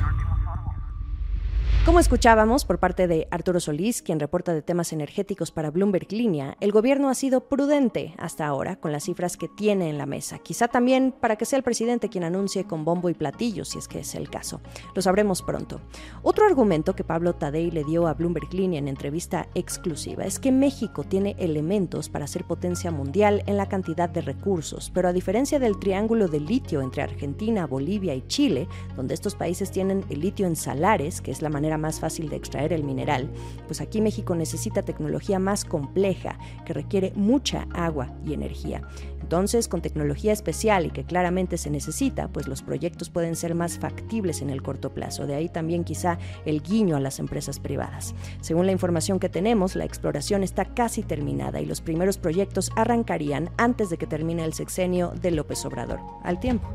Como 1.86 2.00
escuchábamos 2.00 2.64
por 2.64 2.80
parte 2.80 3.10
de 3.10 3.28
Arturo 3.30 3.60
Solís, 3.60 4.02
quien 4.02 4.18
reporta 4.18 4.54
de 4.54 4.62
temas 4.62 4.94
energéticos 4.94 5.52
para 5.52 5.70
Bloomberg 5.70 6.14
Línea, 6.14 6.56
el 6.62 6.72
gobierno 6.72 7.10
ha 7.10 7.14
sido 7.14 7.50
prudente 7.50 8.16
hasta 8.18 8.48
ahora 8.48 8.78
con 8.78 8.94
las 8.94 9.04
cifras 9.04 9.36
que 9.36 9.50
tiene 9.50 9.90
en 9.90 9.98
la 9.98 10.06
mesa. 10.06 10.40
Quizá 10.40 10.70
también 10.70 11.12
para 11.12 11.36
que 11.36 11.44
sea 11.44 11.58
el 11.58 11.64
presidente 11.64 12.08
quien 12.08 12.24
anuncie 12.24 12.64
con 12.64 12.86
bombo 12.86 13.10
y 13.10 13.14
platillo, 13.14 13.66
si 13.66 13.80
es 13.80 13.90
que 13.90 14.00
es 14.00 14.16
el 14.16 14.30
caso. 14.30 14.62
Lo 14.96 15.02
sabremos 15.02 15.42
pronto. 15.42 15.82
Otro 16.22 16.46
argumento 16.46 16.96
que 16.96 17.04
Pablo 17.04 17.34
Tadei 17.34 17.70
le 17.70 17.84
dio 17.84 18.08
a 18.08 18.14
Bloomberg 18.14 18.54
Línea 18.54 18.80
en 18.80 18.88
entrevista 18.88 19.50
exclusiva 19.54 20.24
es 20.24 20.40
que 20.40 20.54
México 20.54 21.04
tiene 21.04 21.36
elementos 21.38 22.08
para 22.08 22.28
ser 22.28 22.46
potencia 22.46 22.92
mundial 22.92 23.44
en 23.46 23.58
la 23.58 23.68
cantidad 23.68 24.08
de 24.08 24.22
recursos, 24.22 24.90
pero 24.94 25.10
a 25.10 25.14
diferencia 25.14 25.60
del 25.60 25.78
triángulo 25.78 26.30
de 26.30 26.40
litio 26.40 26.82
entre 26.82 27.02
Argentina, 27.02 27.68
Bolivia 27.68 28.16
y 28.16 28.26
Chile, 28.28 28.70
donde 28.96 29.16
estos 29.16 29.36
países 29.36 29.70
tienen 29.70 30.06
el 30.10 30.22
litio 30.22 30.48
en 30.48 30.56
salares, 30.56 31.20
que 31.20 31.32
es 31.32 31.42
la 31.42 31.50
más 31.78 32.00
fácil 32.00 32.30
de 32.30 32.36
extraer 32.36 32.74
el 32.74 32.84
mineral, 32.84 33.30
pues 33.68 33.82
aquí 33.82 34.02
México 34.02 34.36
necesita 34.36 34.84
tecnología 34.84 35.40
más 35.40 35.66
compleja 35.66 36.38
que 36.66 36.74
requiere 36.74 37.14
mucha 37.16 37.68
agua 37.74 38.10
y 38.26 38.34
energía. 38.34 38.82
Entonces, 39.22 39.68
con 39.68 39.82
tecnología 39.82 40.34
especial 40.34 40.86
y 40.86 40.92
que 40.92 41.06
claramente 41.06 41.58
se 41.58 41.70
necesita, 41.70 42.28
pues 42.28 42.48
los 42.48 42.62
proyectos 42.62 43.10
pueden 43.10 43.36
ser 43.36 43.56
más 43.56 43.80
factibles 43.80 44.42
en 44.42 44.50
el 44.50 44.62
corto 44.62 44.94
plazo. 44.94 45.26
De 45.26 45.36
ahí 45.36 45.50
también 45.50 45.84
quizá 45.84 46.20
el 46.46 46.62
guiño 46.62 46.98
a 46.98 47.00
las 47.00 47.20
empresas 47.20 47.60
privadas. 47.60 48.14
Según 48.42 48.66
la 48.66 48.74
información 48.74 49.20
que 49.20 49.30
tenemos, 49.30 49.76
la 49.76 49.86
exploración 49.86 50.44
está 50.44 50.66
casi 50.66 51.04
terminada 51.04 51.62
y 51.62 51.66
los 51.66 51.82
primeros 51.82 52.18
proyectos 52.18 52.70
arrancarían 52.76 53.50
antes 53.58 53.90
de 53.90 53.98
que 53.98 54.08
termine 54.08 54.44
el 54.44 54.54
sexenio 54.54 55.14
de 55.22 55.32
López 55.32 55.66
Obrador. 55.66 56.00
Al 56.24 56.40
tiempo. 56.40 56.68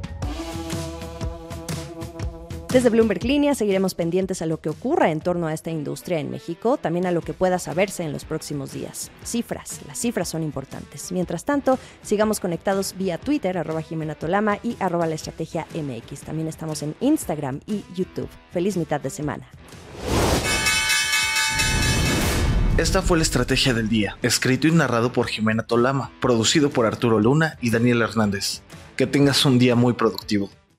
Desde 2.73 2.91
Bloomberg 2.91 3.25
Línea 3.25 3.55
seguiremos 3.55 3.95
pendientes 3.95 4.43
a 4.43 4.47
lo 4.47 4.61
que 4.61 4.69
ocurra 4.69 5.11
en 5.11 5.21
torno 5.21 5.47
a 5.47 5.55
esta 5.55 5.71
industria 5.71 6.21
en 6.21 6.31
México, 6.31 6.77
también 6.77 7.07
a 7.07 7.13
lo 7.13 7.23
que 7.23 7.33
pueda 7.33 7.59
saberse 7.59 8.03
en 8.03 8.13
los 8.13 8.27
próximos 8.27 8.73
días. 8.73 9.11
Cifras, 9.25 9.81
las 9.87 9.99
cifras 9.99 10.29
son 10.29 10.43
importantes. 10.43 11.11
Mientras 11.11 11.47
tanto, 11.47 11.79
sigamos 12.03 12.41
conectados 12.41 12.95
vía 12.99 13.17
Twitter, 13.17 13.57
arroba 13.57 13.81
Jimena 13.81 14.17
Tolama 14.17 14.59
y 14.63 14.77
arroba 14.81 15.07
la 15.07 15.15
estrategia 15.15 15.67
MX. 15.75 16.21
También 16.21 16.47
estamos 16.47 16.83
en 16.83 16.95
Instagram 17.01 17.61
y 17.67 17.85
YouTube. 17.97 18.29
Feliz 18.53 18.77
mitad 18.77 19.01
de 19.01 19.09
semana. 19.09 19.49
Esta 22.77 23.01
fue 23.01 23.17
la 23.17 23.23
estrategia 23.23 23.73
del 23.73 23.89
día, 23.89 24.19
escrito 24.21 24.69
y 24.69 24.73
narrado 24.73 25.11
por 25.11 25.27
Jimena 25.29 25.63
Tolama, 25.63 26.13
producido 26.21 26.69
por 26.69 26.85
Arturo 26.85 27.19
Luna 27.19 27.57
y 27.63 27.71
Daniel 27.71 28.03
Hernández. 28.03 28.61
Que 28.95 29.07
tengas 29.07 29.47
un 29.47 29.59
día 29.59 29.75
muy 29.75 29.95
productivo. 29.95 30.51